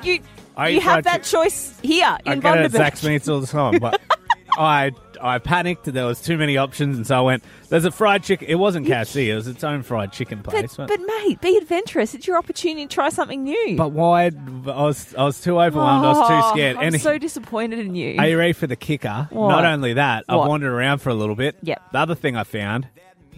you 0.04 0.20
I 0.58 0.70
you 0.70 0.82
have 0.82 0.92
fried 0.92 1.04
that 1.06 1.22
chi- 1.24 1.30
choice 1.30 1.78
here 1.82 2.18
I 2.26 2.34
in 2.34 2.40
get 2.42 2.58
it 2.58 2.66
at 2.66 2.72
Bundaberg. 2.72 2.78
Zax's 2.78 3.04
Meats 3.04 3.28
all 3.30 3.40
the 3.42 3.48
time, 3.48 3.80
but 3.80 4.02
I 4.58 4.92
I 5.22 5.38
panicked. 5.40 5.86
There 5.86 6.06
was 6.06 6.22
too 6.22 6.38
many 6.38 6.58
options, 6.58 6.98
and 6.98 7.06
so 7.08 7.18
I 7.18 7.22
went. 7.22 7.44
There's 7.70 7.86
a 7.86 7.92
fried 7.92 8.24
chicken. 8.24 8.48
It 8.48 8.56
wasn't 8.56 8.88
KFC. 8.88 9.28
It 9.28 9.36
was 9.36 9.48
its 9.48 9.64
own 9.64 9.84
fried 9.84 10.12
chicken 10.12 10.42
But, 10.44 10.52
place. 10.52 10.76
but 10.76 11.00
mate, 11.00 11.40
be 11.42 11.58
adventurous. 11.58 12.14
It's 12.16 12.26
your 12.28 12.38
opportunity 12.38 12.86
to 12.88 12.94
try 12.94 13.10
something 13.10 13.44
new. 13.44 13.76
But 13.78 13.92
why? 13.92 14.26
I 14.26 14.30
was 14.66 15.14
I 15.16 15.24
was 15.24 15.40
too 15.42 15.60
overwhelmed. 15.60 16.06
I 16.06 16.10
was 16.10 16.28
too 16.28 16.34
Oh, 16.36 16.52
scared. 16.54 16.78
I'm 16.78 16.94
and 16.94 17.02
so 17.02 17.18
disappointed 17.18 17.80
in 17.80 17.96
you. 17.96 18.18
are 18.20 18.28
you 18.28 18.38
ready 18.38 18.54
for 18.54 18.68
the 18.68 18.76
kicker? 18.76 19.28
What? 19.32 19.50
Not 19.50 19.66
only 19.66 19.94
that, 19.94 20.26
I 20.30 20.36
What? 20.36 20.50
wandered 20.50 20.72
around 20.74 21.00
for 21.00 21.10
a 21.10 21.14
little 21.16 21.36
bit. 21.36 21.56
Yep. 21.64 21.82
The 21.92 21.98
other 22.00 22.16
thing 22.16 22.36
I 22.36 22.44
found, 22.44 22.88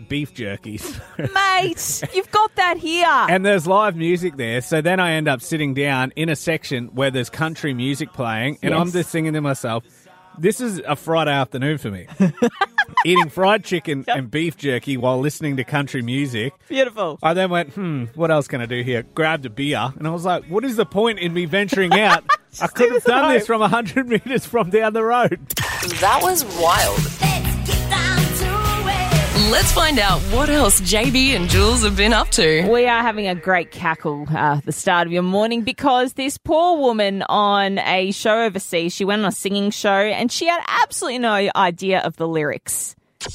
beef 0.07 0.33
jerkies. 0.33 1.00
Mate, 1.33 2.15
you've 2.15 2.31
got 2.31 2.55
that 2.55 2.77
here. 2.77 3.05
and 3.07 3.45
there's 3.45 3.67
live 3.67 3.95
music 3.95 4.35
there. 4.38 4.61
So 4.61 4.81
then 4.81 5.00
I 5.00 5.11
end 5.13 5.27
up 5.27 5.41
sitting 5.41 5.73
down 5.73 6.11
in 6.15 6.29
a 6.29 6.35
section 6.35 6.88
where 6.88 7.11
there's 7.11 7.29
country 7.29 7.73
music 7.73 8.11
playing, 8.13 8.57
and 8.63 8.73
I'm 8.73 8.88
Yes. 8.88 8.93
just 8.93 9.09
singing 9.11 9.33
to 9.33 9.41
myself, 9.41 9.83
this 10.38 10.61
is 10.61 10.81
a 10.88 10.95
Friday 10.95 11.31
afternoon 11.31 11.77
for 11.77 11.91
me. 11.91 12.07
Eating 13.05 13.29
fried 13.29 13.63
chicken 13.63 14.05
and 14.07 14.29
beef 14.29 14.57
jerky 14.57 14.97
while 14.97 15.19
listening 15.19 15.57
to 15.57 15.63
country 15.63 16.01
music. 16.01 16.53
Beautiful. 16.67 17.17
I 17.23 17.33
then 17.33 17.50
went, 17.50 17.73
hmm, 17.73 18.05
what 18.15 18.31
else 18.31 18.47
can 18.47 18.61
I 18.61 18.65
do 18.65 18.81
here? 18.83 19.03
Grabbed 19.03 19.45
a 19.45 19.50
beer, 19.50 19.91
and 19.97 20.07
I 20.07 20.11
was 20.11 20.25
like, 20.25 20.45
what 20.45 20.63
is 20.65 20.75
the 20.75 20.85
point 20.85 21.19
in 21.19 21.33
me 21.33 21.45
venturing 21.45 21.93
out? 21.93 22.23
I 22.61 22.67
could 22.67 22.91
have 22.91 22.95
this 22.95 23.05
at 23.05 23.21
done 23.21 23.33
this 23.33 23.47
home. 23.47 23.59
from 23.59 23.61
100 23.61 24.07
metres 24.07 24.45
from 24.45 24.69
down 24.69 24.93
the 24.93 25.03
road. 25.03 25.39
That 26.01 26.19
was 26.21 26.43
wild. 26.61 27.30
Let's 29.50 29.71
find 29.71 29.98
out 29.98 30.19
what 30.33 30.50
else 30.50 30.79
JB 30.81 31.29
and 31.36 31.50
Jules 31.50 31.83
have 31.83 31.95
been 31.95 32.13
up 32.13 32.29
to. 32.31 32.67
We 32.69 32.86
are 32.86 33.01
having 33.01 33.27
a 33.27 33.36
great 33.36 33.71
cackle 33.71 34.27
uh, 34.29 34.57
at 34.57 34.65
the 34.65 34.71
start 34.71 35.07
of 35.07 35.13
your 35.13 35.24
morning 35.24 35.63
because 35.63 36.13
this 36.13 36.38
poor 36.38 36.77
woman 36.77 37.24
on 37.24 37.79
a 37.79 38.12
show 38.12 38.43
overseas, 38.43 38.93
she 38.93 39.03
went 39.03 39.24
on 39.24 39.29
a 39.29 39.31
singing 39.31 39.71
show 39.71 39.89
and 39.89 40.31
she 40.31 40.48
had 40.48 40.62
absolutely 40.67 41.19
no 41.19 41.50
idea 41.55 42.01
of 42.01 42.17
the 42.17 42.27
lyrics. 42.27 42.95
Do 43.19 43.27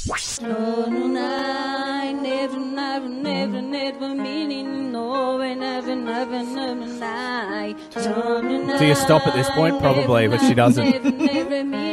you 8.85 8.95
stop 8.95 9.27
at 9.27 9.35
this 9.35 9.51
point? 9.51 9.81
Probably, 9.81 10.29
but 10.29 10.41
she 10.41 10.55
doesn't. 10.55 10.87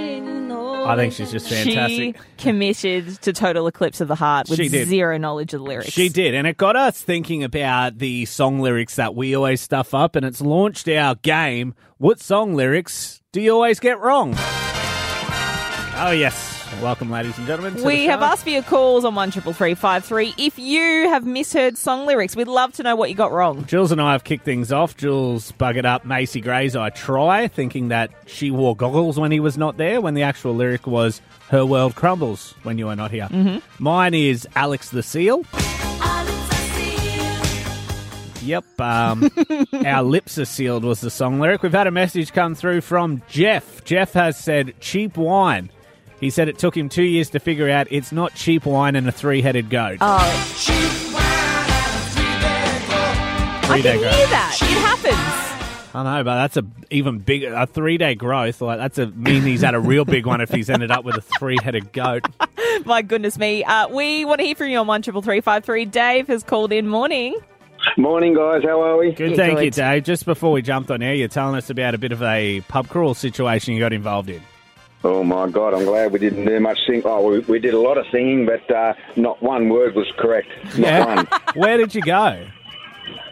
I 0.86 0.96
think 0.96 1.14
she's 1.14 1.32
just 1.32 1.50
fantastic. 1.50 1.90
She 1.90 2.16
committed 2.38 3.22
to 3.22 3.34
Total 3.34 3.66
Eclipse 3.68 4.02
of 4.02 4.08
the 4.08 4.16
Heart 4.16 4.50
with 4.50 4.58
She 4.60 4.70
did. 4.70 4.88
zero 4.88 5.18
knowledge 5.18 5.54
of 5.54 5.62
the 5.62 5.66
lyrics. 5.66 5.92
She 5.92 6.10
did, 6.10 6.34
and 6.36 6.46
it 6.48 6.58
got 6.58 6.76
us 6.76 7.02
thinking 7.02 7.44
about 7.44 7.98
the 8.00 8.26
song 8.26 8.60
lyrics 8.60 8.96
that 8.96 9.16
we 9.16 9.36
always 9.36 9.62
stuff 9.62 9.94
up, 9.94 10.16
and 10.16 10.26
it's 10.26 10.42
launched 10.42 10.88
our 10.90 11.16
game. 11.16 11.74
What 11.98 12.20
song 12.20 12.56
lyrics 12.56 13.22
do 13.32 13.42
you 13.42 13.52
always 13.54 13.80
get 13.80 14.00
wrong? 14.00 14.34
Oh 15.96 16.12
yes, 16.12 16.53
welcome, 16.82 17.10
ladies 17.10 17.38
and 17.38 17.48
gentlemen. 17.48 17.76
To 17.76 17.84
We 17.86 17.98
the 17.98 18.06
have 18.08 18.22
asked 18.22 18.44
for 18.44 18.50
your 18.50 18.64
calls 18.64 19.06
on 19.06 19.16
one 19.16 19.32
triple 19.32 19.54
three 19.54 19.76
five 19.76 20.04
three. 20.06 20.34
If 20.38 20.58
you 20.60 21.10
have 21.10 21.26
misheard 21.26 21.78
song 21.78 22.06
lyrics, 22.06 22.36
we'd 22.36 22.48
love 22.48 22.74
to 22.74 22.84
know 22.84 22.96
what 22.96 23.10
you 23.10 23.16
got 23.16 23.32
wrong. 23.32 23.66
Jules 23.66 23.92
and 23.92 24.02
I 24.02 24.14
have 24.14 24.24
kicked 24.24 24.46
things 24.46 24.72
off. 24.72 24.96
Jules 24.98 25.52
buggered 25.54 25.86
up 25.86 26.06
Macy 26.06 26.42
Gray's 26.42 26.76
I 26.76 26.90
Try, 26.90 27.48
thinking 27.48 27.90
that 27.90 28.12
she 28.26 28.52
wore 28.52 28.76
goggles 28.76 29.20
when 29.20 29.32
he 29.32 29.40
was 29.40 29.58
not 29.58 29.78
there, 29.78 30.02
when 30.02 30.14
the 30.14 30.24
actual 30.24 30.54
lyric 30.56 30.88
was 30.88 31.22
Her 31.50 31.66
world 31.66 31.96
crumbles 31.96 32.54
when 32.64 32.78
you 32.78 32.88
are 32.90 32.96
not 32.96 33.12
here. 33.12 33.28
Mm-hmm. 33.30 33.84
Mine 33.84 34.14
is 34.14 34.48
Alex 34.56 34.90
the 34.90 35.04
Seal. 35.04 35.44
Yep. 38.44 38.82
Um, 38.82 39.30
our 39.86 40.04
lips 40.04 40.38
are 40.38 40.46
sealed 40.46 40.84
was 40.84 41.00
the 41.00 41.10
song 41.10 41.40
lyric. 41.40 41.64
We've 41.64 41.72
had 41.72 41.88
a 41.88 41.92
message 41.92 42.34
come 42.34 42.56
through 42.56 42.82
from 42.82 43.22
Jeff. 43.30 43.84
Jeff 43.86 44.14
has 44.14 44.38
said 44.38 44.74
cheap 44.82 45.16
wine. 45.16 45.70
He 46.20 46.30
said 46.30 46.48
it 46.48 46.58
took 46.58 46.76
him 46.78 46.88
two 46.90 47.04
years 47.04 47.30
to 47.32 47.40
figure 47.40 47.70
out 47.70 47.88
it's 47.92 48.12
not 48.12 48.34
cheap 48.34 48.66
wine 48.66 48.96
and 48.96 49.08
a 49.08 49.12
three 49.12 49.42
headed 49.42 49.70
goat. 49.70 49.98
Oh. 50.02 50.18
I 53.66 53.68
Three-day 53.68 53.92
can 53.94 54.00
hear 54.00 54.10
growth. 54.12 54.30
that. 54.30 54.58
It 54.62 54.68
happens. 54.78 55.96
I 55.96 56.04
know, 56.04 56.24
but 56.24 56.36
that's 56.36 56.58
a 56.58 56.66
even 56.90 57.20
bigger 57.20 57.54
a 57.54 57.66
three 57.68 57.98
day 57.98 58.16
growth. 58.16 58.62
Like 58.62 58.80
that's 58.80 58.98
a 58.98 59.08
mean 59.08 59.44
he's 59.44 59.62
had 59.62 59.76
a 59.76 59.80
real 59.80 60.06
big 60.06 60.26
one 60.26 60.42
if 60.42 60.50
he's 60.50 60.70
ended 60.70 60.92
up 60.92 61.06
with 61.06 61.16
a 61.16 61.22
three 61.22 61.58
headed 61.64 61.94
goat. 61.94 62.26
My 62.86 63.02
goodness 63.04 63.38
me. 63.38 63.64
Uh, 63.64 63.88
we 63.90 64.26
want 64.26 64.40
to 64.40 64.46
hear 64.46 64.56
from 64.56 64.68
you 64.70 64.80
on 64.80 64.88
one 64.88 65.02
triple 65.02 65.22
three 65.22 65.40
five 65.42 65.64
three. 65.64 65.86
Dave 65.86 66.28
has 66.28 66.44
called 66.44 66.72
in. 66.74 66.88
Morning. 66.88 67.36
Morning, 67.98 68.34
guys. 68.34 68.64
How 68.64 68.82
are 68.82 68.98
we? 68.98 69.12
Good, 69.12 69.32
Yeah, 69.32 69.38
thank 69.38 69.56
good. 69.58 69.66
you, 69.66 69.72
Dave. 69.72 70.04
Just 70.04 70.26
before 70.26 70.52
we 70.52 70.62
jumped 70.62 70.90
on 70.90 71.02
air, 71.04 71.14
you're 71.16 71.28
telling 71.28 71.56
us 71.56 71.70
about 71.70 71.94
a 71.94 71.98
bit 71.98 72.12
of 72.12 72.24
a 72.24 72.62
pub 72.70 72.88
crawl 72.90 73.14
situation 73.14 73.74
you 73.74 73.80
got 73.80 73.94
involved 73.94 74.30
in. 74.30 74.42
Oh 75.06 75.24
my 75.24 75.50
God! 75.50 75.74
I'm 75.74 75.84
glad 75.84 76.14
we 76.14 76.20
didn't 76.20 76.46
do 76.46 76.60
much 76.62 76.80
sing. 76.88 77.02
Oh, 77.04 77.30
we, 77.30 77.40
we 77.40 77.60
did 77.60 77.74
a 77.74 77.80
lot 77.80 77.98
of 77.98 78.06
singing, 78.10 78.46
but 78.46 78.70
uh, 78.72 78.94
not 79.18 79.42
one 79.44 79.68
word 79.68 79.96
was 79.96 80.10
correct. 80.18 80.48
Not 80.78 81.08
one. 81.08 81.42
Where 81.56 81.78
did 81.78 81.94
you 81.94 82.02
go? 82.02 82.46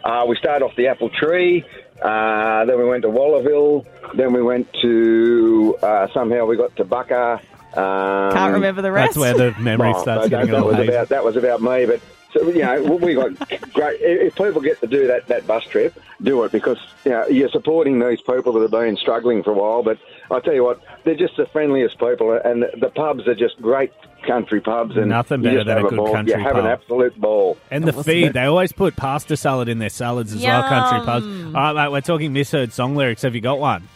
Uh, 0.04 0.26
we 0.28 0.36
started 0.36 0.64
off 0.64 0.76
the 0.76 0.88
apple 0.88 1.08
tree. 1.08 1.64
Uh, 2.02 2.64
then 2.66 2.76
we 2.76 2.84
went 2.84 3.02
to 3.02 3.08
Wallaville. 3.08 3.86
Then 4.14 4.34
we 4.34 4.42
went 4.42 4.70
to 4.82 5.78
uh, 5.82 6.08
somehow 6.12 6.44
we 6.44 6.56
got 6.56 6.76
to 6.76 6.84
Bucca. 6.84 7.40
Um, 7.74 8.32
Can't 8.32 8.52
remember 8.52 8.82
the 8.82 8.92
rest. 8.92 9.14
That's 9.14 9.38
where 9.38 9.52
the 9.52 9.58
memory 9.58 9.92
well, 9.92 10.02
starts 10.02 10.24
that, 10.24 10.30
getting 10.30 10.50
that 10.50 10.60
all 10.60 10.68
was 10.68 10.76
hazy. 10.76 10.88
about 10.88 11.08
that 11.08 11.24
was 11.24 11.36
about 11.36 11.62
me, 11.62 11.86
but. 11.86 12.00
So, 12.32 12.48
you 12.48 12.62
know, 12.62 12.94
we 12.96 13.12
got 13.12 13.36
great. 13.74 14.00
If 14.00 14.36
people 14.36 14.62
get 14.62 14.80
to 14.80 14.86
do 14.86 15.06
that, 15.08 15.26
that 15.26 15.46
bus 15.46 15.64
trip, 15.64 15.92
do 16.22 16.42
it 16.44 16.52
because 16.52 16.78
you 17.04 17.10
know, 17.10 17.26
you're 17.26 17.50
supporting 17.50 17.98
these 17.98 18.22
people 18.22 18.54
that 18.54 18.62
have 18.62 18.70
been 18.70 18.96
struggling 18.96 19.42
for 19.42 19.50
a 19.50 19.54
while. 19.54 19.82
But 19.82 19.98
I 20.32 20.40
tell 20.40 20.54
you 20.54 20.64
what, 20.64 20.80
they're 21.04 21.14
just 21.14 21.36
the 21.36 21.46
friendliest 21.46 21.98
people, 21.98 22.32
and 22.44 22.62
the, 22.62 22.70
the 22.80 22.88
pubs 22.88 23.28
are 23.28 23.34
just 23.34 23.60
great 23.60 23.92
country 24.26 24.60
pubs. 24.60 24.96
And 24.96 25.08
Nothing 25.08 25.40
you 25.42 25.50
better 25.50 25.56
just 25.58 25.66
than 25.66 25.76
have 25.76 25.86
a 25.86 25.88
good 25.90 25.96
ball. 25.96 26.12
country 26.14 26.34
You 26.34 26.40
have 26.42 26.56
an 26.56 26.66
absolute 26.66 27.20
ball. 27.20 27.56
And 27.70 27.84
the 27.84 27.92
feed, 27.92 28.32
they 28.32 28.44
always 28.44 28.72
put 28.72 28.96
pasta 28.96 29.36
salad 29.36 29.68
in 29.68 29.78
their 29.78 29.88
salads 29.90 30.32
as 30.32 30.42
well, 30.42 30.62
country 30.68 31.04
pubs. 31.04 31.26
All 31.26 31.52
right, 31.52 31.72
mate, 31.74 31.92
we're 31.92 32.00
talking 32.00 32.32
misheard 32.32 32.72
song 32.72 32.96
lyrics. 32.96 33.22
Have 33.22 33.34
you 33.34 33.40
got 33.40 33.58
one? 33.58 33.88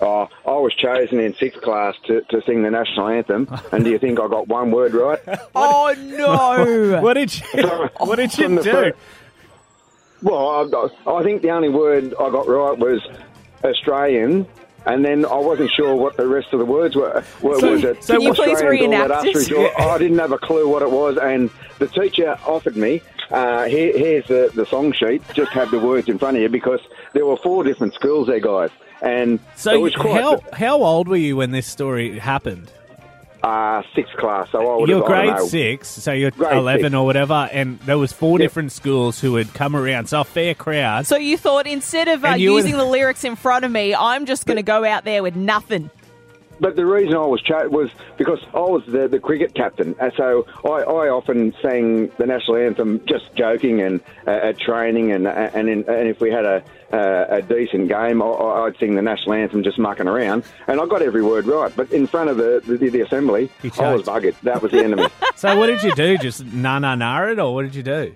Oh, 0.00 0.28
I 0.44 0.50
was 0.52 0.74
chosen 0.74 1.20
in 1.20 1.32
sixth 1.34 1.62
class 1.62 1.94
to, 2.06 2.22
to 2.22 2.42
sing 2.42 2.64
the 2.64 2.70
national 2.72 3.06
anthem, 3.08 3.48
and 3.70 3.84
do 3.84 3.90
you 3.90 3.98
think 4.00 4.18
I 4.18 4.26
got 4.26 4.48
one 4.48 4.72
word 4.72 4.94
right? 4.94 5.20
oh 5.54 5.94
no! 5.98 7.00
What 7.02 7.14
did 7.14 7.32
you 7.40 7.88
What 7.98 8.16
did 8.16 8.36
you 8.36 8.48
do? 8.48 8.62
first- 8.62 8.98
Well, 10.22 10.74
I, 11.06 11.10
I 11.10 11.22
think 11.22 11.42
the 11.42 11.50
only 11.50 11.68
word 11.68 12.14
I 12.18 12.30
got 12.30 12.48
right 12.48 12.76
was 12.78 13.00
Australian, 13.64 14.46
and 14.86 15.04
then 15.04 15.24
I 15.24 15.36
wasn't 15.36 15.70
sure 15.70 15.94
what 15.94 16.16
the 16.16 16.26
rest 16.26 16.52
of 16.52 16.58
the 16.58 16.64
words 16.64 16.96
were. 16.96 17.22
were 17.40 17.58
So- 17.60 17.72
was 17.72 17.84
it 17.84 18.02
so 18.04 18.14
Can 18.14 18.22
you 18.22 18.34
please 18.34 18.62
reenact 18.62 19.04
it? 19.04 19.10
us 19.10 19.34
resort? 19.34 19.72
I 19.78 19.98
didn't 19.98 20.18
have 20.18 20.32
a 20.32 20.38
clue 20.38 20.68
what 20.68 20.82
it 20.82 20.90
was, 20.90 21.16
and 21.18 21.50
the 21.78 21.86
teacher 21.88 22.38
offered 22.46 22.76
me. 22.76 23.00
Uh, 23.30 23.64
here, 23.64 23.96
here's 23.96 24.26
the, 24.26 24.50
the 24.54 24.66
song 24.66 24.92
sheet. 24.92 25.22
Just 25.32 25.52
have 25.52 25.70
the 25.70 25.78
words 25.78 26.08
in 26.08 26.18
front 26.18 26.36
of 26.36 26.42
you 26.42 26.48
because 26.50 26.80
there 27.14 27.24
were 27.24 27.36
four 27.38 27.64
different 27.64 27.94
schools 27.94 28.26
there, 28.26 28.40
guys, 28.40 28.68
and 29.00 29.34
it 29.34 29.40
So 29.56 29.80
was 29.80 29.94
quite 29.94 30.20
how 30.20 30.42
how 30.52 30.82
old 30.82 31.08
were 31.08 31.16
you 31.16 31.36
when 31.36 31.50
this 31.50 31.66
story 31.66 32.18
happened? 32.18 32.70
Uh, 33.42 33.82
sixth 33.94 34.14
class. 34.16 34.48
So 34.52 34.58
I 34.66 34.76
would 34.76 34.88
You're 34.88 34.98
have, 34.98 35.06
grade 35.06 35.30
know, 35.30 35.46
six, 35.46 35.88
so 35.88 36.12
you're 36.12 36.30
Grade 36.30 36.56
eleven 36.56 36.82
six. 36.84 36.94
or 36.94 37.04
whatever, 37.04 37.48
and 37.52 37.78
there 37.80 37.98
was 37.98 38.12
four 38.12 38.38
Yep. 38.38 38.44
different 38.44 38.72
schools 38.72 39.20
who 39.20 39.34
had 39.36 39.52
come 39.54 39.74
around, 39.74 40.06
so 40.08 40.20
a 40.20 40.24
fair 40.24 40.54
crowd. 40.54 41.06
So 41.06 41.16
you 41.16 41.36
thought 41.36 41.66
instead 41.66 42.08
of 42.08 42.24
uh, 42.24 42.30
using 42.30 42.72
were- 42.72 42.78
the 42.78 42.84
lyrics 42.84 43.24
in 43.24 43.36
front 43.36 43.64
of 43.64 43.70
me, 43.70 43.94
I'm 43.94 44.26
just 44.26 44.46
going 44.46 44.58
to 44.58 44.62
go 44.62 44.84
out 44.84 45.04
there 45.04 45.22
with 45.22 45.34
nothing. 45.36 45.90
But 46.62 46.76
the 46.76 46.86
reason 46.86 47.16
I 47.16 47.26
was 47.26 47.42
cho- 47.42 47.68
was 47.68 47.90
because 48.16 48.38
I 48.54 48.60
was 48.60 48.84
the, 48.86 49.08
the 49.08 49.18
cricket 49.18 49.52
captain, 49.52 49.96
and 49.98 50.12
so 50.16 50.46
I, 50.64 50.68
I 50.68 51.08
often 51.08 51.52
sang 51.60 52.06
the 52.18 52.24
national 52.24 52.58
anthem 52.58 53.00
just 53.04 53.34
joking 53.34 53.82
and 53.82 54.00
uh, 54.28 54.30
at 54.30 54.60
training, 54.60 55.10
and 55.10 55.26
and, 55.26 55.68
in, 55.68 55.78
and 55.88 56.08
if 56.08 56.20
we 56.20 56.30
had 56.30 56.44
a 56.44 56.62
uh, 56.92 57.26
a 57.38 57.42
decent 57.42 57.88
game, 57.88 58.22
I, 58.22 58.26
I'd 58.26 58.78
sing 58.78 58.94
the 58.94 59.02
national 59.02 59.32
anthem 59.34 59.64
just 59.64 59.76
mucking 59.76 60.06
around, 60.06 60.44
and 60.68 60.80
I 60.80 60.86
got 60.86 61.02
every 61.02 61.22
word 61.24 61.46
right. 61.46 61.74
But 61.74 61.90
in 61.90 62.06
front 62.06 62.30
of 62.30 62.36
the 62.36 62.62
the, 62.64 62.90
the 62.90 63.00
assembly, 63.00 63.50
I 63.80 63.92
was 63.94 64.02
buggered. 64.04 64.36
That 64.42 64.62
was 64.62 64.70
the 64.70 64.84
end 64.84 64.92
of 64.92 65.00
me. 65.00 65.08
So 65.34 65.58
what 65.58 65.66
did 65.66 65.82
you 65.82 65.92
do? 65.96 66.16
Just 66.18 66.44
na 66.44 66.78
na 66.78 66.94
na 66.94 67.24
it, 67.24 67.40
or 67.40 67.52
what 67.52 67.62
did 67.62 67.74
you 67.74 67.82
do? 67.82 68.14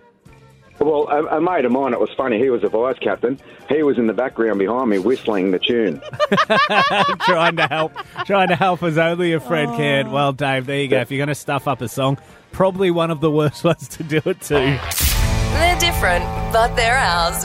Well, 0.79 1.09
a, 1.09 1.39
a 1.39 1.41
mate 1.41 1.65
of 1.65 1.73
mine, 1.73 1.93
it 1.95 2.01
was 2.01 2.11
funny. 2.17 2.39
He 2.39 2.51
was 2.51 2.63
a 2.63 2.69
vice 2.69 2.99
captain. 2.99 3.41
He 3.69 3.83
was 3.83 3.97
in 3.99 4.07
the 4.07 4.13
background 4.13 4.59
behind 4.59 4.91
me 4.91 4.99
whistling 4.99 5.51
the 5.51 5.59
tune. 5.59 6.01
trying 7.21 7.57
to 7.57 7.67
help, 7.67 7.93
trying 8.27 8.49
to 8.49 8.57
help 8.57 8.83
as 8.83 8.99
only 8.99 9.33
a 9.33 9.41
friend 9.41 9.71
Oh. 9.73 9.77
can. 9.77 10.11
Well, 10.11 10.33
Dave, 10.33 10.67
there 10.67 10.81
you 10.81 10.89
go. 10.89 10.99
If 11.01 11.11
you're 11.11 11.19
going 11.19 11.29
to 11.29 11.35
stuff 11.35 11.67
up 11.67 11.81
a 11.81 11.89
song, 11.89 12.19
probably 12.53 12.91
one 12.91 13.11
of 13.11 13.21
the 13.21 13.31
worst 13.31 13.65
ones 13.65 13.89
to 13.89 14.03
do 14.03 14.21
it 14.25 14.41
to. 14.43 14.55
They're 14.55 15.79
different, 15.79 16.25
but 16.53 16.75
they're 16.77 16.99
ours. 16.99 17.45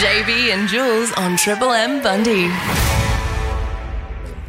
JB 0.00 0.52
and 0.52 0.68
Jules 0.68 1.12
on 1.12 1.36
Triple 1.36 1.70
M 1.72 2.02
Bundy. 2.02 2.48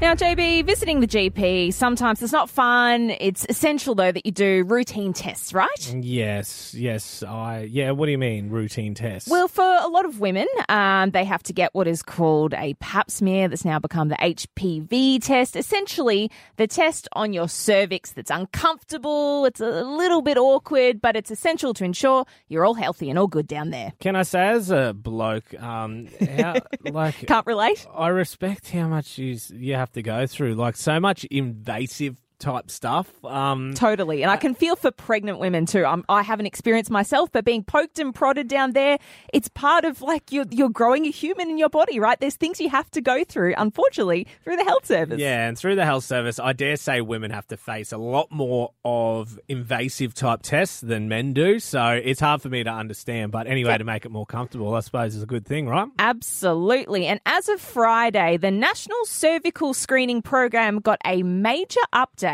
Now, 0.02 0.16
JB, 0.16 0.66
visiting 0.66 1.02
the 1.02 1.08
GP 1.08 1.74
sometimes 1.74 2.22
it's 2.22 2.32
not 2.32 2.50
fun. 2.50 3.10
It's 3.20 3.46
essential 3.50 3.96
though 3.96 4.12
that 4.14 4.26
you 4.26 4.32
do 4.32 4.64
routine 4.64 5.12
tests, 5.12 5.54
right? 5.54 5.94
Yes, 5.94 6.74
yes. 6.74 7.22
I 7.22 7.68
yeah. 7.70 7.92
What 7.92 8.06
do 8.06 8.14
you 8.14 8.18
mean 8.18 8.50
routine 8.50 8.96
tests? 8.96 9.30
Well, 9.30 9.50
for 9.50 9.64
a 9.64 9.88
lot 9.88 10.06
of 10.06 10.22
women, 10.22 10.48
um, 10.70 11.12
they 11.12 11.26
have 11.26 11.44
to 11.44 11.54
get 11.54 11.74
what 11.74 11.86
is 11.86 12.02
called 12.02 12.54
a 12.54 12.76
pap 12.76 13.12
smear 13.12 13.50
that's 13.50 13.66
now 13.66 13.78
become 13.78 14.08
the 14.08 14.16
HPV 14.16 15.22
test. 15.22 15.58
Essentially, 15.58 16.32
the 16.56 16.66
test 16.66 17.10
on 17.14 17.34
your 17.34 17.50
cervix 17.50 18.12
that's 18.12 18.32
uncomfortable. 18.32 19.46
It's 19.46 19.60
a 19.60 19.84
little 19.84 20.22
bit 20.22 20.38
awkward, 20.38 21.02
but 21.02 21.18
it's 21.18 21.30
essential 21.30 21.74
to 21.74 21.84
ensure 21.84 22.26
you're 22.48 22.66
all 22.66 22.76
healthy 22.76 23.10
and 23.10 23.20
all 23.20 23.28
good 23.28 23.48
down 23.48 23.72
there. 23.72 23.92
can 24.00 24.16
I 24.16 24.24
say 24.24 24.48
as 24.48 24.72
a 24.72 24.94
bloke, 24.94 25.54
um, 25.62 26.08
how, 26.38 26.56
like 26.84 27.28
Can't 27.28 27.46
relate? 27.46 27.86
I 27.94 28.08
respect 28.08 28.70
how 28.72 28.88
much 28.88 29.18
you 29.18 29.38
you 29.54 29.76
have 29.76 29.89
to 29.94 30.02
go 30.02 30.28
through, 30.28 30.56
like 30.56 30.76
so 30.76 31.00
much 31.00 31.24
invasive 31.26 32.16
type 32.40 32.72
stuff. 32.72 33.10
Um, 33.24 33.74
Totally. 33.74 34.24
And 34.24 34.32
I 34.32 34.38
can 34.38 34.56
feel 34.56 34.76
for 34.76 34.92
pregnant 34.92 35.40
women 35.40 35.66
too. 35.66 35.86
I'm, 35.86 36.04
I 36.10 36.24
haven't 36.24 36.46
experienced 36.46 36.90
myself, 36.90 37.32
but 37.32 37.46
being 37.46 37.64
poked 37.64 38.00
and 38.00 38.14
prodded 38.14 38.48
down 38.48 38.72
there, 38.72 38.98
it's 39.34 39.50
part 39.50 39.86
of 39.86 40.02
like 40.02 40.32
you're, 40.32 40.46
you're 40.50 40.70
growing 40.70 41.06
a 41.06 41.12
human 41.12 41.50
in 41.50 41.58
your 41.58 41.70
body, 41.70 42.00
right? 42.00 42.20
There's 42.20 42.36
things 42.36 42.60
you 42.60 42.70
have 42.70 42.90
to 42.92 43.02
go 43.02 43.24
through, 43.24 43.54
unfortunately, 43.58 44.28
through 44.44 44.58
the 44.58 44.64
health 44.64 44.86
service. 44.86 45.20
Yeah, 45.20 45.48
and 45.48 45.58
through 45.58 45.76
the 45.76 45.86
health 45.86 46.04
service, 46.04 46.40
I 46.40 46.54
dare 46.54 46.78
say 46.78 47.02
women 47.02 47.32
have 47.32 47.48
to 47.48 47.58
face 47.58 47.92
a 47.92 47.98
lot 47.98 48.32
more 48.32 48.72
of 48.86 49.40
invasive 49.48 50.14
type 50.14 50.42
tests 50.42 50.82
than 50.82 51.10
men 51.10 51.34
do. 51.34 51.60
So 51.60 52.00
it's 52.04 52.20
hard 52.20 52.42
for 52.42 52.50
me 52.50 52.64
to 52.64 52.72
understand. 52.72 53.32
But 53.32 53.48
anyway, 53.48 53.78
to 53.78 53.84
make 53.84 54.06
it 54.06 54.12
more 54.12 54.26
comfortable, 54.26 54.74
I 54.74 54.80
suppose 54.80 55.16
is 55.16 55.24
a 55.24 55.28
good 55.28 55.46
thing, 55.46 55.68
right? 55.68 55.88
Absolutely. 56.00 57.06
And 57.06 57.20
as 57.26 57.50
of 57.50 57.60
Friday, 57.60 58.38
the 58.38 58.52
National 58.52 59.04
Cervical 59.06 59.74
Screening 59.74 60.22
Program 60.22 60.80
got 60.80 61.00
a 61.06 61.24
major 61.24 61.82
update. 61.94 62.29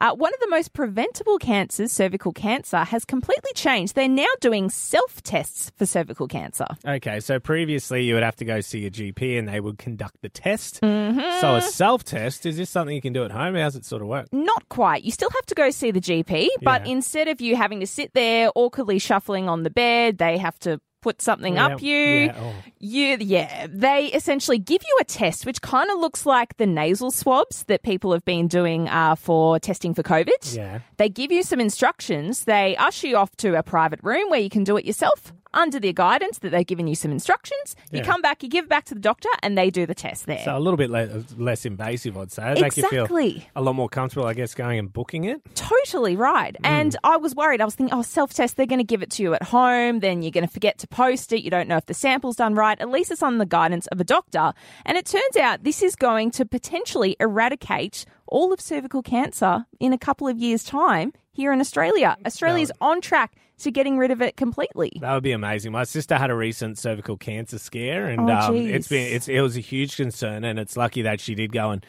Uh, 0.00 0.14
one 0.14 0.32
of 0.32 0.38
the 0.38 0.48
most 0.48 0.72
preventable 0.74 1.38
cancers, 1.38 1.90
cervical 1.90 2.30
cancer, 2.32 2.84
has 2.84 3.04
completely 3.04 3.50
changed. 3.56 3.96
They're 3.96 4.06
now 4.08 4.28
doing 4.40 4.70
self 4.70 5.20
tests 5.24 5.72
for 5.76 5.86
cervical 5.86 6.28
cancer. 6.28 6.66
Okay, 6.86 7.18
so 7.18 7.40
previously 7.40 8.04
you 8.04 8.14
would 8.14 8.22
have 8.22 8.36
to 8.36 8.44
go 8.44 8.60
see 8.60 8.86
a 8.86 8.90
GP 8.92 9.36
and 9.36 9.48
they 9.48 9.58
would 9.58 9.76
conduct 9.78 10.14
the 10.22 10.28
test. 10.28 10.80
Mm-hmm. 10.82 11.40
So 11.40 11.56
a 11.56 11.62
self 11.62 12.04
test, 12.04 12.46
is 12.46 12.56
this 12.56 12.70
something 12.70 12.94
you 12.94 13.02
can 13.02 13.12
do 13.12 13.24
at 13.24 13.32
home? 13.32 13.56
How's 13.56 13.74
it 13.74 13.84
sort 13.84 14.02
of 14.02 14.06
work? 14.08 14.28
Not 14.32 14.68
quite. 14.68 15.02
You 15.02 15.10
still 15.10 15.30
have 15.30 15.46
to 15.46 15.54
go 15.56 15.70
see 15.70 15.90
the 15.90 16.00
GP, 16.00 16.48
but 16.62 16.86
Yeah. 16.86 16.92
instead 16.92 17.26
of 17.26 17.40
you 17.40 17.56
having 17.56 17.80
to 17.80 17.86
sit 17.86 18.14
there 18.14 18.50
awkwardly 18.54 19.00
shuffling 19.00 19.48
on 19.48 19.64
the 19.64 19.70
bed, 19.70 20.18
they 20.18 20.38
have 20.38 20.60
to 20.60 20.80
put 21.00 21.22
something 21.22 21.54
Yeah, 21.54 21.66
up 21.66 21.82
you. 21.82 21.94
yeah, 21.96 22.34
oh. 22.38 22.54
You, 22.80 23.16
yeah, 23.20 23.66
they 23.68 24.06
essentially 24.06 24.58
give 24.58 24.82
you 24.82 24.96
a 25.00 25.04
test 25.04 25.46
which 25.46 25.60
kind 25.62 25.90
of 25.90 25.98
looks 25.98 26.24
like 26.26 26.56
the 26.56 26.66
nasal 26.66 27.10
swabs 27.10 27.64
that 27.64 27.82
people 27.82 28.12
have 28.12 28.24
been 28.24 28.46
doing 28.48 28.88
uh, 28.88 29.14
for 29.14 29.58
testing 29.58 29.94
for 29.94 30.02
COVID. 30.02 30.56
Yeah. 30.56 30.80
They 30.96 31.08
give 31.08 31.30
you 31.32 31.42
some 31.42 31.60
instructions. 31.60 32.44
They 32.44 32.76
usher 32.76 33.06
you 33.08 33.16
off 33.16 33.34
to 33.38 33.56
a 33.58 33.62
private 33.62 34.00
room 34.02 34.30
where 34.30 34.40
you 34.40 34.50
can 34.50 34.64
do 34.64 34.76
it 34.76 34.84
yourself 34.84 35.32
under 35.58 35.78
their 35.78 35.92
guidance 35.92 36.38
that 36.38 36.50
they've 36.50 36.66
given 36.66 36.86
you 36.86 36.94
some 36.94 37.10
instructions. 37.12 37.76
You 37.90 37.98
Yeah. 37.98 38.04
come 38.04 38.22
back, 38.22 38.42
you 38.42 38.48
give 38.48 38.64
it 38.64 38.68
back 38.70 38.84
to 38.86 38.94
the 38.94 39.00
doctor, 39.00 39.28
and 39.42 39.58
they 39.58 39.68
do 39.70 39.84
the 39.84 39.94
test 39.94 40.24
there. 40.26 40.40
So 40.44 40.56
a 40.56 40.60
little 40.60 40.76
bit 40.78 40.88
le- 40.90 41.24
less 41.36 41.66
invasive, 41.66 42.16
I'd 42.16 42.32
say. 42.32 42.52
It'd 42.52 42.62
Make 42.62 42.76
you 42.76 42.88
feel 42.88 43.04
Exactly. 43.04 43.48
a 43.56 43.60
lot 43.62 43.74
more 43.74 43.88
comfortable, 43.88 44.26
I 44.26 44.34
guess, 44.34 44.54
going 44.54 44.78
and 44.78 44.92
booking 44.92 45.24
it. 45.24 45.42
Totally 45.54 46.16
right. 46.16 46.54
Mm. 46.62 46.66
And 46.68 46.96
I 47.04 47.16
was 47.18 47.34
worried. 47.34 47.60
I 47.60 47.64
was 47.64 47.74
thinking, 47.74 47.96
oh, 47.96 48.02
self 48.02 48.32
test, 48.32 48.56
they're 48.56 48.66
going 48.66 48.78
to 48.78 48.84
give 48.84 49.02
it 49.02 49.10
to 49.12 49.22
you 49.22 49.34
at 49.34 49.42
home. 49.42 50.00
Then 50.00 50.22
you're 50.22 50.30
going 50.30 50.46
to 50.46 50.52
forget 50.52 50.78
to 50.78 50.86
post 50.88 51.32
it. 51.32 51.42
You 51.42 51.50
don't 51.50 51.68
know 51.68 51.76
if 51.76 51.86
the 51.86 51.94
sample's 51.94 52.36
done 52.36 52.54
right. 52.54 52.80
At 52.80 52.88
least 52.90 53.10
it's 53.10 53.22
on 53.22 53.38
the 53.38 53.46
guidance 53.46 53.86
of 53.88 54.00
a 54.00 54.04
doctor. 54.04 54.52
And 54.86 54.96
it 54.96 55.04
turns 55.06 55.36
out 55.36 55.64
this 55.64 55.82
is 55.82 55.96
going 55.96 56.30
to 56.32 56.44
potentially 56.46 57.16
eradicate 57.20 58.04
all 58.26 58.52
of 58.52 58.60
cervical 58.60 59.02
cancer 59.02 59.64
in 59.80 59.92
a 59.92 59.98
couple 59.98 60.28
of 60.28 60.38
years' 60.38 60.62
time 60.62 61.12
here 61.32 61.52
in 61.52 61.60
Australia. 61.60 62.16
Australia's 62.26 62.70
on 62.80 63.00
track 63.00 63.34
to 63.58 63.70
getting 63.70 63.98
rid 63.98 64.10
of 64.10 64.22
it 64.22 64.36
completely. 64.36 64.92
That 65.00 65.14
would 65.14 65.22
be 65.22 65.32
amazing. 65.32 65.72
My 65.72 65.84
sister 65.84 66.16
had 66.16 66.30
a 66.30 66.34
recent 66.34 66.78
cervical 66.78 67.16
cancer 67.16 67.58
scare, 67.58 68.06
and 68.06 68.28
Oh, 68.30 68.34
um, 68.34 68.56
it's 68.56 68.88
been 68.88 69.12
it's 69.12 69.28
it 69.28 69.40
was 69.40 69.56
a 69.56 69.60
huge 69.60 69.96
concern, 69.96 70.44
and 70.44 70.58
it's 70.58 70.76
lucky 70.76 71.02
that 71.02 71.20
she 71.20 71.34
did 71.34 71.52
go 71.52 71.70
and 71.70 71.84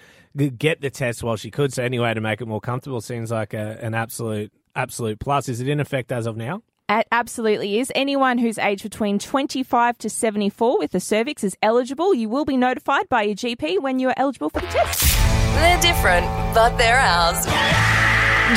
get 0.58 0.82
the 0.82 0.90
test 0.90 1.24
while 1.24 1.36
she 1.36 1.52
could. 1.52 1.74
So 1.74 1.84
anyway, 1.84 2.14
to 2.14 2.22
make 2.22 2.42
it 2.42 2.48
more 2.48 2.62
comfortable, 2.62 3.02
seems 3.02 3.32
like 3.32 3.54
a, 3.54 3.78
an 3.82 3.94
absolute 3.94 4.52
absolute 4.76 5.20
plus. 5.20 5.50
Is 5.50 5.60
it 5.62 5.68
in 5.68 5.80
effect 5.80 6.12
as 6.12 6.26
of 6.26 6.38
now? 6.38 6.62
It 6.92 7.08
absolutely 7.12 7.78
is. 7.78 7.92
Anyone 7.94 8.40
who's 8.40 8.58
aged 8.58 8.82
between 8.82 9.20
25 9.20 10.00
to 10.00 10.10
74 10.10 10.80
with 10.80 10.96
a 10.96 11.00
cervix 11.00 11.44
is 11.44 11.56
eligible. 11.62 12.16
You 12.16 12.30
will 12.30 12.46
be 12.46 12.58
notified 12.58 13.08
by 13.10 13.22
your 13.24 13.36
GP 13.36 13.80
when 13.80 14.00
you 14.00 14.08
are 14.10 14.16
eligible 14.18 14.50
for 14.50 14.60
the 14.62 14.68
test. 14.68 15.16
They're 15.56 15.80
different, 15.82 16.26
but 16.56 16.76
they're 16.78 16.98
ours. 17.00 17.46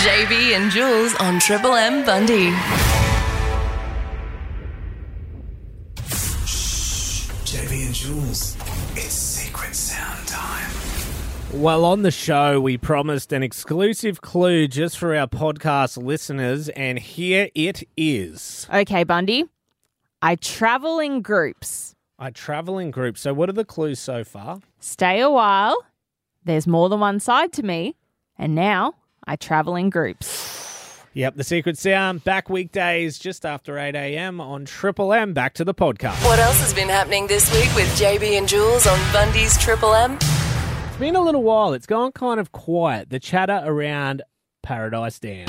JB 0.03 0.57
and 0.57 0.71
Jules 0.71 1.15
on 1.17 1.39
Triple 1.41 1.75
M 1.75 2.07
Bundy. 2.07 3.02
Jules, 8.03 8.57
it's 8.97 9.13
secret 9.13 9.77
sound 9.77 10.27
time. 10.27 10.69
Well, 11.53 11.85
on 11.85 12.03
the 12.03 12.11
show, 12.11 12.61
we 12.61 12.77
promised 12.77 13.33
an 13.33 13.45
exclusive 13.45 14.21
clue 14.21 14.67
just 14.67 14.99
for 14.99 15.15
our 15.15 15.29
podcast 15.29 16.03
listeners, 16.03 16.69
and 16.71 16.99
here 16.99 17.49
it 17.55 17.85
is. 17.97 18.67
Okay, 18.75 19.05
Bundy. 19.05 19.45
I 20.21 20.35
travel 20.35 20.99
in 20.99 21.23
groups. 21.23 21.95
I 22.19 22.31
travel 22.31 22.77
in 22.77 22.91
groups. 22.91 23.21
So, 23.21 23.33
what 23.33 23.49
are 23.49 23.53
the 23.53 23.65
clues 23.65 24.01
so 24.01 24.25
far? 24.25 24.59
Stay 24.81 25.21
a 25.21 25.31
while. 25.31 25.77
There's 26.45 26.67
more 26.67 26.89
than 26.89 26.99
one 26.99 27.21
side 27.21 27.53
to 27.53 27.63
me. 27.63 27.95
And 28.37 28.57
now 28.57 28.95
I 29.29 29.37
travel 29.37 29.77
in 29.77 29.91
groups. 29.91 30.72
Yep, 31.15 31.37
the 31.37 31.45
secret 31.45 31.77
sound 31.77 32.25
back 32.25 32.49
weekdays 32.49 33.19
just 33.19 33.45
after 33.45 33.79
8 33.79 33.95
a.m. 33.95 34.41
on 34.41 34.65
Triple 34.65 35.13
M. 35.13 35.35
Back 35.35 35.53
to 35.55 35.65
the 35.65 35.75
podcast. 35.75 36.25
What 36.25 36.39
else 36.39 36.59
has 36.61 36.73
been 36.73 36.89
happening 36.89 37.27
this 37.27 37.53
week 37.53 37.69
with 37.75 37.87
JB 38.01 38.39
and 38.39 38.49
Jules 38.49 38.87
on 38.87 38.99
Bundy's 39.13 39.59
Triple 39.59 39.93
M? 39.93 40.13
It's 40.15 40.97
been 40.99 41.15
a 41.15 41.21
little 41.21 41.43
while. 41.43 41.75
It's 41.75 41.85
gone 41.85 42.13
kind 42.13 42.41
of 42.41 42.53
quiet. 42.53 43.11
The 43.11 43.19
chatter 43.21 43.61
around 43.63 44.23
Paradise 44.63 45.19
Dam. 45.19 45.49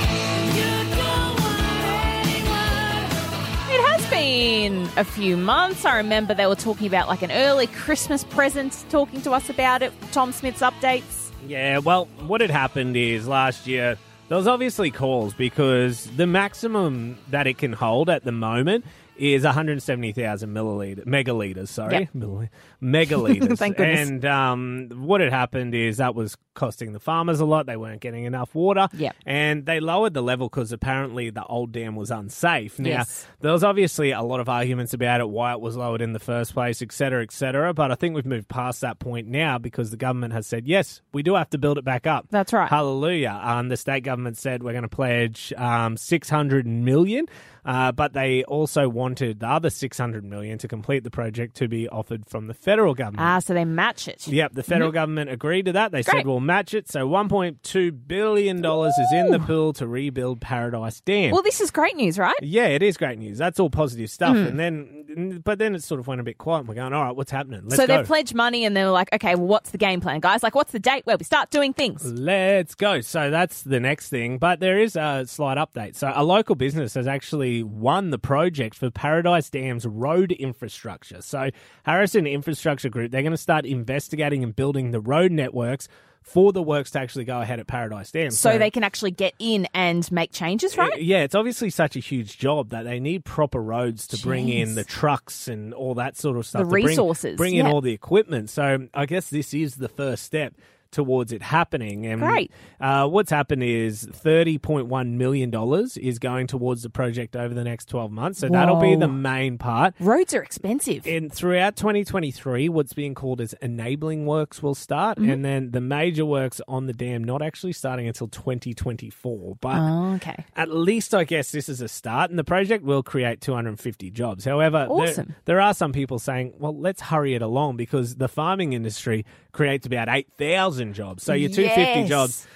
It 3.69 3.89
has 3.89 4.05
been 4.09 4.89
a 4.97 5.05
few 5.05 5.37
months. 5.37 5.85
I 5.85 5.95
remember 5.95 6.33
they 6.33 6.45
were 6.45 6.55
talking 6.55 6.87
about 6.87 7.07
like 7.07 7.21
an 7.21 7.31
early 7.31 7.67
Christmas 7.67 8.25
present, 8.25 8.83
talking 8.89 9.21
to 9.21 9.31
us 9.31 9.49
about 9.49 9.81
it. 9.81 9.93
Tom 10.11 10.33
Smith's 10.33 10.59
updates. 10.61 11.31
Yeah, 11.47 11.77
well, 11.77 12.09
what 12.27 12.41
had 12.41 12.49
happened 12.51 12.97
is 12.97 13.29
last 13.29 13.65
year 13.65 13.97
there 14.29 14.37
was 14.37 14.47
obviously 14.47 14.91
calls 14.91 15.33
because 15.33 16.05
the 16.15 16.27
maximum 16.27 17.17
that 17.29 17.47
it 17.47 17.57
can 17.57 17.73
hold 17.73 18.09
at 18.09 18.23
the 18.23 18.31
moment 18.31 18.85
is 19.15 19.43
170,000 19.43 20.49
milliliters, 20.49 21.05
megaliters. 21.05 21.67
Sorry, 21.67 22.09
Yep. 22.13 22.49
Megaliters. 22.81 23.57
Thank 23.59 23.77
goodness. 23.77 24.09
And 24.09 24.25
um, 24.25 24.89
what 24.95 25.21
had 25.21 25.31
happened 25.31 25.75
is 25.75 25.97
that 25.97 26.15
was 26.15 26.35
costing 26.53 26.93
the 26.93 26.99
farmers 26.99 27.39
a 27.39 27.45
lot. 27.45 27.65
They 27.65 27.77
weren't 27.77 28.01
getting 28.01 28.25
enough 28.25 28.53
water. 28.55 28.87
Yep. 28.93 29.15
And 29.25 29.65
they 29.65 29.79
lowered 29.79 30.13
the 30.13 30.21
level 30.21 30.49
because 30.49 30.71
apparently 30.71 31.29
the 31.29 31.43
old 31.43 31.71
dam 31.71 31.95
was 31.95 32.11
unsafe. 32.11 32.79
Now, 32.79 32.89
Yes. 32.89 33.27
there 33.41 33.51
was 33.51 33.63
obviously 33.63 34.11
a 34.11 34.21
lot 34.21 34.39
of 34.39 34.49
arguments 34.49 34.93
about 34.93 35.21
it, 35.21 35.29
why 35.29 35.53
it 35.53 35.61
was 35.61 35.75
lowered 35.75 36.01
in 36.01 36.13
the 36.13 36.19
first 36.19 36.53
place, 36.53 36.81
et 36.81 36.91
cetera, 36.91 37.23
et 37.23 37.31
cetera. 37.31 37.73
But 37.73 37.91
I 37.91 37.95
think 37.95 38.15
we've 38.15 38.25
moved 38.25 38.47
past 38.47 38.81
that 38.81 38.99
point 38.99 39.27
now 39.27 39.57
because 39.57 39.91
the 39.91 39.97
government 39.97 40.33
has 40.33 40.47
said, 40.47 40.67
yes, 40.67 41.01
we 41.11 41.23
do 41.23 41.35
have 41.35 41.49
to 41.51 41.57
build 41.57 41.77
it 41.77 41.85
back 41.85 42.05
up. 42.07 42.27
That's 42.29 42.53
right. 42.53 42.69
Hallelujah. 42.69 43.39
Um, 43.41 43.69
the 43.69 43.77
state 43.77 44.03
government 44.03 44.37
said 44.37 44.63
we're 44.63 44.71
going 44.73 44.83
to 44.83 44.87
pledge 44.89 45.51
um, 45.57 45.97
600 45.97 46.67
million. 46.67 47.27
Uh, 47.65 47.93
but 47.93 48.11
they 48.11 48.43
also 48.43 48.89
wanted 48.89 49.39
the 49.39 49.47
other 49.47 49.69
600 49.69 50.21
million 50.25 50.57
to 50.57 50.67
complete 50.67 51.05
the 51.05 51.09
project 51.09 51.55
to 51.55 51.69
be 51.69 51.87
offered 51.87 52.25
from 52.27 52.47
the 52.47 52.53
federal 52.53 52.93
government. 52.93 53.21
Ah, 53.21 53.39
so 53.39 53.53
they 53.53 53.63
match 53.63 54.09
it. 54.09 54.27
Yep, 54.27 54.51
the 54.51 54.63
federal 54.63 54.91
government 54.91 55.29
agreed 55.29 55.67
to 55.67 55.71
that. 55.71 55.93
They 55.93 56.01
said 56.03 56.11
Great. 56.11 56.25
we'll 56.25 56.41
match 56.45 56.73
it. 56.73 56.89
So 56.89 57.07
$1.2 57.07 58.07
billion 58.07 58.57
is 58.57 59.13
in 59.13 59.31
the 59.31 59.39
pool 59.39 59.73
to 59.73 59.87
rebuild 59.87 60.41
Paradise 60.41 61.01
Dam. 61.01 61.31
Well, 61.31 61.41
this 61.41 61.61
is 61.61 61.71
great 61.71 61.95
news, 61.95 62.19
right? 62.19 62.35
Yeah, 62.41 62.67
it 62.67 62.83
is 62.83 62.97
great 62.97 63.17
news. 63.17 63.37
That's 63.37 63.59
all 63.59 63.69
positive 63.69 64.09
stuff. 64.09 64.35
Hmm. 64.35 64.45
And 64.45 64.59
then, 64.59 65.41
but 65.43 65.59
then 65.59 65.75
it 65.75 65.83
sort 65.83 65.99
of 65.99 66.07
went 66.07 66.21
a 66.21 66.23
bit 66.23 66.37
quiet. 66.37 66.59
And 66.59 66.67
we're 66.67 66.75
going, 66.75 66.93
all 66.93 67.03
right, 67.03 67.15
what's 67.15 67.31
happening? 67.31 67.61
Let's 67.63 67.77
so 67.77 67.87
go. 67.87 67.97
they 67.97 68.03
pledged 68.03 68.35
money 68.35 68.65
and 68.65 68.75
they 68.75 68.83
were 68.83 68.91
like, 68.91 69.13
okay, 69.13 69.35
well, 69.35 69.47
what's 69.47 69.71
the 69.71 69.77
game 69.77 70.01
plan, 70.01 70.19
guys? 70.19 70.43
Like, 70.43 70.55
what's 70.55 70.71
the 70.71 70.79
date 70.79 71.05
where 71.05 71.17
we 71.17 71.23
start 71.25 71.49
doing 71.49 71.73
things? 71.73 72.05
Let's 72.05 72.75
go. 72.75 73.01
So 73.01 73.29
that's 73.29 73.63
the 73.63 73.79
next 73.79 74.09
thing. 74.09 74.37
But 74.37 74.59
there 74.59 74.79
is 74.79 74.95
a 74.95 75.25
slight 75.27 75.57
update. 75.57 75.95
So 75.95 76.11
a 76.13 76.23
local 76.23 76.55
business 76.55 76.93
has 76.95 77.07
actually 77.07 77.63
won 77.63 78.09
the 78.09 78.19
project 78.19 78.75
for 78.75 78.89
Paradise 78.91 79.49
Dam's 79.49 79.85
road 79.85 80.31
infrastructure. 80.31 81.21
So 81.21 81.49
Harrison 81.83 82.27
Infrastructure 82.27 82.89
Group, 82.89 83.11
they're 83.11 83.21
going 83.21 83.31
to 83.31 83.37
start 83.37 83.65
investigating 83.65 84.43
and 84.43 84.55
building 84.55 84.91
the 84.91 84.99
road 84.99 85.31
networks 85.31 85.87
for 86.23 86.51
the 86.51 86.61
works 86.61 86.91
to 86.91 86.99
actually 86.99 87.25
go 87.25 87.39
ahead 87.39 87.59
at 87.59 87.67
Paradise 87.67 88.11
Dam. 88.11 88.31
So 88.31 88.57
they 88.57 88.71
can 88.71 88.83
actually 88.83 89.11
get 89.11 89.33
in 89.39 89.67
and 89.73 90.09
make 90.11 90.31
changes, 90.31 90.77
uh, 90.77 90.83
right? 90.83 91.01
Yeah, 91.01 91.23
it's 91.23 91.35
obviously 91.35 91.69
such 91.69 91.95
a 91.95 91.99
huge 91.99 92.37
job 92.37 92.69
that 92.69 92.83
they 92.83 92.99
need 92.99 93.25
proper 93.25 93.61
roads 93.61 94.07
to 94.07 94.17
bring 94.17 94.49
in 94.49 94.75
the 94.75 94.83
trucks 94.83 95.47
and 95.47 95.73
all 95.73 95.95
that 95.95 96.17
sort 96.17 96.37
of 96.37 96.45
stuff. 96.45 96.61
The 96.61 96.65
to 96.65 96.69
bring- 96.69 96.85
resources, 96.85 97.37
Bring, 97.37 97.55
in 97.55 97.65
yeah. 97.65 97.71
all 97.71 97.81
the 97.81 97.93
equipment. 97.93 98.49
So 98.49 98.87
I 98.93 99.05
guess 99.05 99.29
this 99.29 99.53
is 99.53 99.75
the 99.75 99.89
first 99.89 100.23
step 100.23 100.53
towards 100.93 101.33
it 101.33 101.41
happening. 101.41 102.05
And 102.05 102.21
Great. 102.21 102.51
Uh, 102.79 103.07
what's 103.07 103.29
happened 103.31 103.63
is 103.63 104.05
$30.1 104.05 105.09
million 105.11 105.51
is 105.97 106.19
going 106.19 106.47
towards 106.47 106.83
the 106.83 106.89
project 106.89 107.35
over 107.35 107.53
the 107.53 107.63
next 107.63 107.89
12 107.89 108.11
months. 108.11 108.39
So 108.39 108.47
that'll 108.49 108.79
be 108.79 108.95
the 108.95 109.07
main 109.07 109.57
part. 109.57 109.93
Roads 109.99 110.33
are 110.33 110.41
expensive. 110.43 111.05
And 111.05 111.31
throughout 111.33 111.75
2023, 111.75 112.69
what's 112.69 112.93
being 112.93 113.13
called 113.15 113.41
as 113.41 113.53
enabling 113.61 114.25
works 114.25 114.63
will 114.63 114.75
start, 114.75 114.93
Mm-hmm. 115.17 115.29
and 115.31 115.43
then 115.45 115.71
the 115.71 115.81
major 115.81 116.25
works 116.25 116.61
on 116.67 116.85
the 116.87 116.93
dam 116.93 117.23
not 117.23 117.41
actually 117.41 117.73
starting 117.73 118.07
until 118.07 118.27
2024. 118.27 119.57
But 119.59 119.75
oh, 119.77 120.13
okay. 120.15 120.45
at 120.55 120.69
least 120.69 121.13
I 121.13 121.23
guess 121.23 121.51
this 121.51 121.67
is 121.69 121.81
a 121.81 121.87
start, 121.87 122.29
and 122.29 122.39
the 122.39 122.43
project 122.43 122.83
will 122.83 123.03
create 123.03 123.41
250 123.41 124.11
jobs. 124.11 124.45
However, 124.45 124.87
there- 124.89 124.89
Awesome. 125.09 125.35
there, 125.45 125.59
are 125.61 125.73
some 125.73 125.91
people 125.93 126.19
saying, 126.19 126.53
well, 126.57 126.75
let's 126.77 127.01
hurry 127.01 127.33
it 127.35 127.41
along 127.41 127.77
because 127.77 128.15
the 128.15 128.27
farming 128.27 128.73
industry 128.73 129.25
creates 129.53 129.85
about 129.87 130.09
8,000 130.09 130.93
jobs. 130.93 131.23
So 131.23 131.33
your 131.33 131.49
250 131.49 131.99
Yes. 132.01 132.09
jobs 132.09 132.47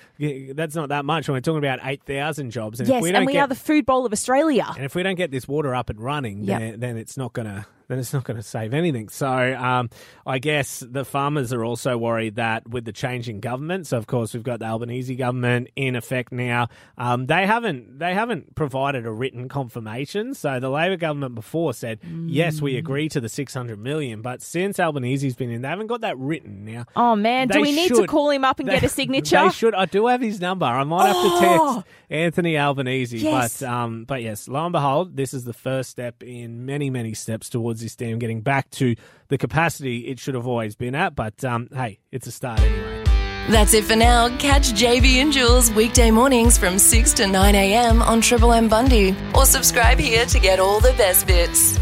that's 0.55 0.73
not 0.75 0.89
that 0.89 1.05
much. 1.05 1.27
When 1.27 1.35
we're 1.35 1.41
talking 1.41 1.59
about 1.59 1.79
8,000 1.83 2.49
jobs. 2.51 2.79
And 2.79 2.89
Yes, 2.89 2.97
if 2.97 3.03
we 3.03 3.09
and 3.09 3.15
don't 3.17 3.25
we 3.25 3.33
get, 3.33 3.41
are 3.41 3.47
the 3.47 3.55
food 3.55 3.85
bowl 3.85 4.05
of 4.05 4.11
Australia. 4.11 4.65
and 4.75 4.83
if 4.83 4.95
we 4.95 5.03
don't 5.03 5.15
get 5.15 5.29
this 5.31 5.47
water 5.47 5.75
up 5.75 5.89
and 5.91 6.01
running, 6.01 6.43
Yep. 6.43 6.59
then, 6.59 6.79
then 6.79 6.97
it's 6.97 7.15
not 7.17 7.33
gonna 7.33 7.67
then 7.87 7.99
it's 7.99 8.13
not 8.13 8.23
gonna 8.23 8.43
save 8.43 8.73
anything. 8.73 9.09
So 9.09 9.27
um, 9.27 9.89
I 10.25 10.39
guess 10.39 10.79
the 10.87 11.05
farmers 11.05 11.53
are 11.53 11.63
also 11.63 11.97
worried 11.97 12.35
that 12.35 12.67
with 12.69 12.85
the 12.85 12.91
change 12.91 13.29
in 13.29 13.39
government, 13.39 13.87
so 13.87 13.97
of 13.97 14.07
course 14.07 14.33
we've 14.33 14.43
got 14.43 14.59
the 14.59 14.65
Albanese 14.65 15.15
government 15.15 15.69
in 15.75 15.95
effect 15.95 16.31
now. 16.31 16.67
Um, 16.97 17.25
they 17.27 17.45
haven't 17.45 17.99
they 17.99 18.13
haven't 18.13 18.55
provided 18.55 19.05
a 19.05 19.11
written 19.11 19.47
confirmation. 19.49 20.33
So 20.33 20.59
the 20.59 20.69
Labor 20.69 20.97
government 20.97 21.35
before 21.35 21.73
said 21.73 21.99
yes, 22.25 22.57
Mm. 22.57 22.61
we 22.61 22.77
agree 22.77 23.09
to 23.09 23.19
the 23.21 23.29
six 23.29 23.53
hundred 23.53 23.79
million, 23.79 24.21
but 24.21 24.41
since 24.41 24.79
Albanese's 24.79 25.35
been 25.35 25.51
in, 25.51 25.61
they 25.61 25.67
haven't 25.67 25.87
got 25.87 26.01
that 26.01 26.17
written 26.17 26.65
now. 26.65 26.85
Oh 26.95 27.15
man, 27.15 27.47
do 27.47 27.61
we 27.61 27.71
need 27.71 27.93
to 27.95 28.05
call 28.07 28.29
him 28.29 28.43
up 28.45 28.59
and 28.59 28.67
they- 28.69 28.73
get 28.73 28.83
a 28.83 28.89
signature? 29.01 29.43
They 29.43 29.49
should. 29.51 29.73
I 29.75 29.85
do 29.85 30.07
have 30.07 30.21
his 30.21 30.39
number. 30.41 30.65
I 30.65 30.83
might 30.83 31.07
have 31.07 31.15
to 31.15 31.21
Oh! 31.21 31.73
text 31.75 31.87
Anthony 32.09 32.57
Albanese. 32.57 33.17
Yes. 33.17 33.59
But 33.61 33.69
um, 33.69 34.03
but 34.05 34.21
yes, 34.23 34.47
lo 34.47 34.63
and 34.65 34.71
behold, 34.73 35.15
this 35.15 35.33
is 35.33 35.43
the 35.43 35.53
first 35.53 35.89
step 35.89 36.21
in 36.23 36.65
many 36.65 36.89
many 36.89 37.13
steps 37.13 37.49
towards 37.49 37.76
this 37.81 37.95
dam 37.95 38.19
getting 38.19 38.41
back 38.41 38.69
to 38.71 38.95
the 39.29 39.37
capacity 39.37 40.07
it 40.07 40.19
should 40.19 40.35
have 40.35 40.47
always 40.47 40.75
been 40.75 40.95
at. 40.95 41.15
But 41.15 41.43
um, 41.43 41.69
hey, 41.73 41.99
it's 42.11 42.27
a 42.27 42.31
start 42.31 42.59
anyway. 42.59 43.03
That's 43.49 43.73
it 43.73 43.85
for 43.85 43.95
now. 43.95 44.27
Catch 44.37 44.73
JB 44.73 45.05
and 45.15 45.31
Jules 45.31 45.71
weekday 45.71 46.11
mornings 46.11 46.57
from 46.57 46.77
6 46.77 47.13
to 47.13 47.27
9 47.27 47.55
a.m. 47.55 48.01
on 48.01 48.19
Triple 48.19 48.51
M 48.51 48.67
Bundy 48.67 49.15
or 49.33 49.45
subscribe 49.45 49.99
here 49.99 50.25
to 50.25 50.39
get 50.39 50.59
all 50.59 50.81
the 50.81 50.93
best 50.97 51.27
bits. 51.27 51.77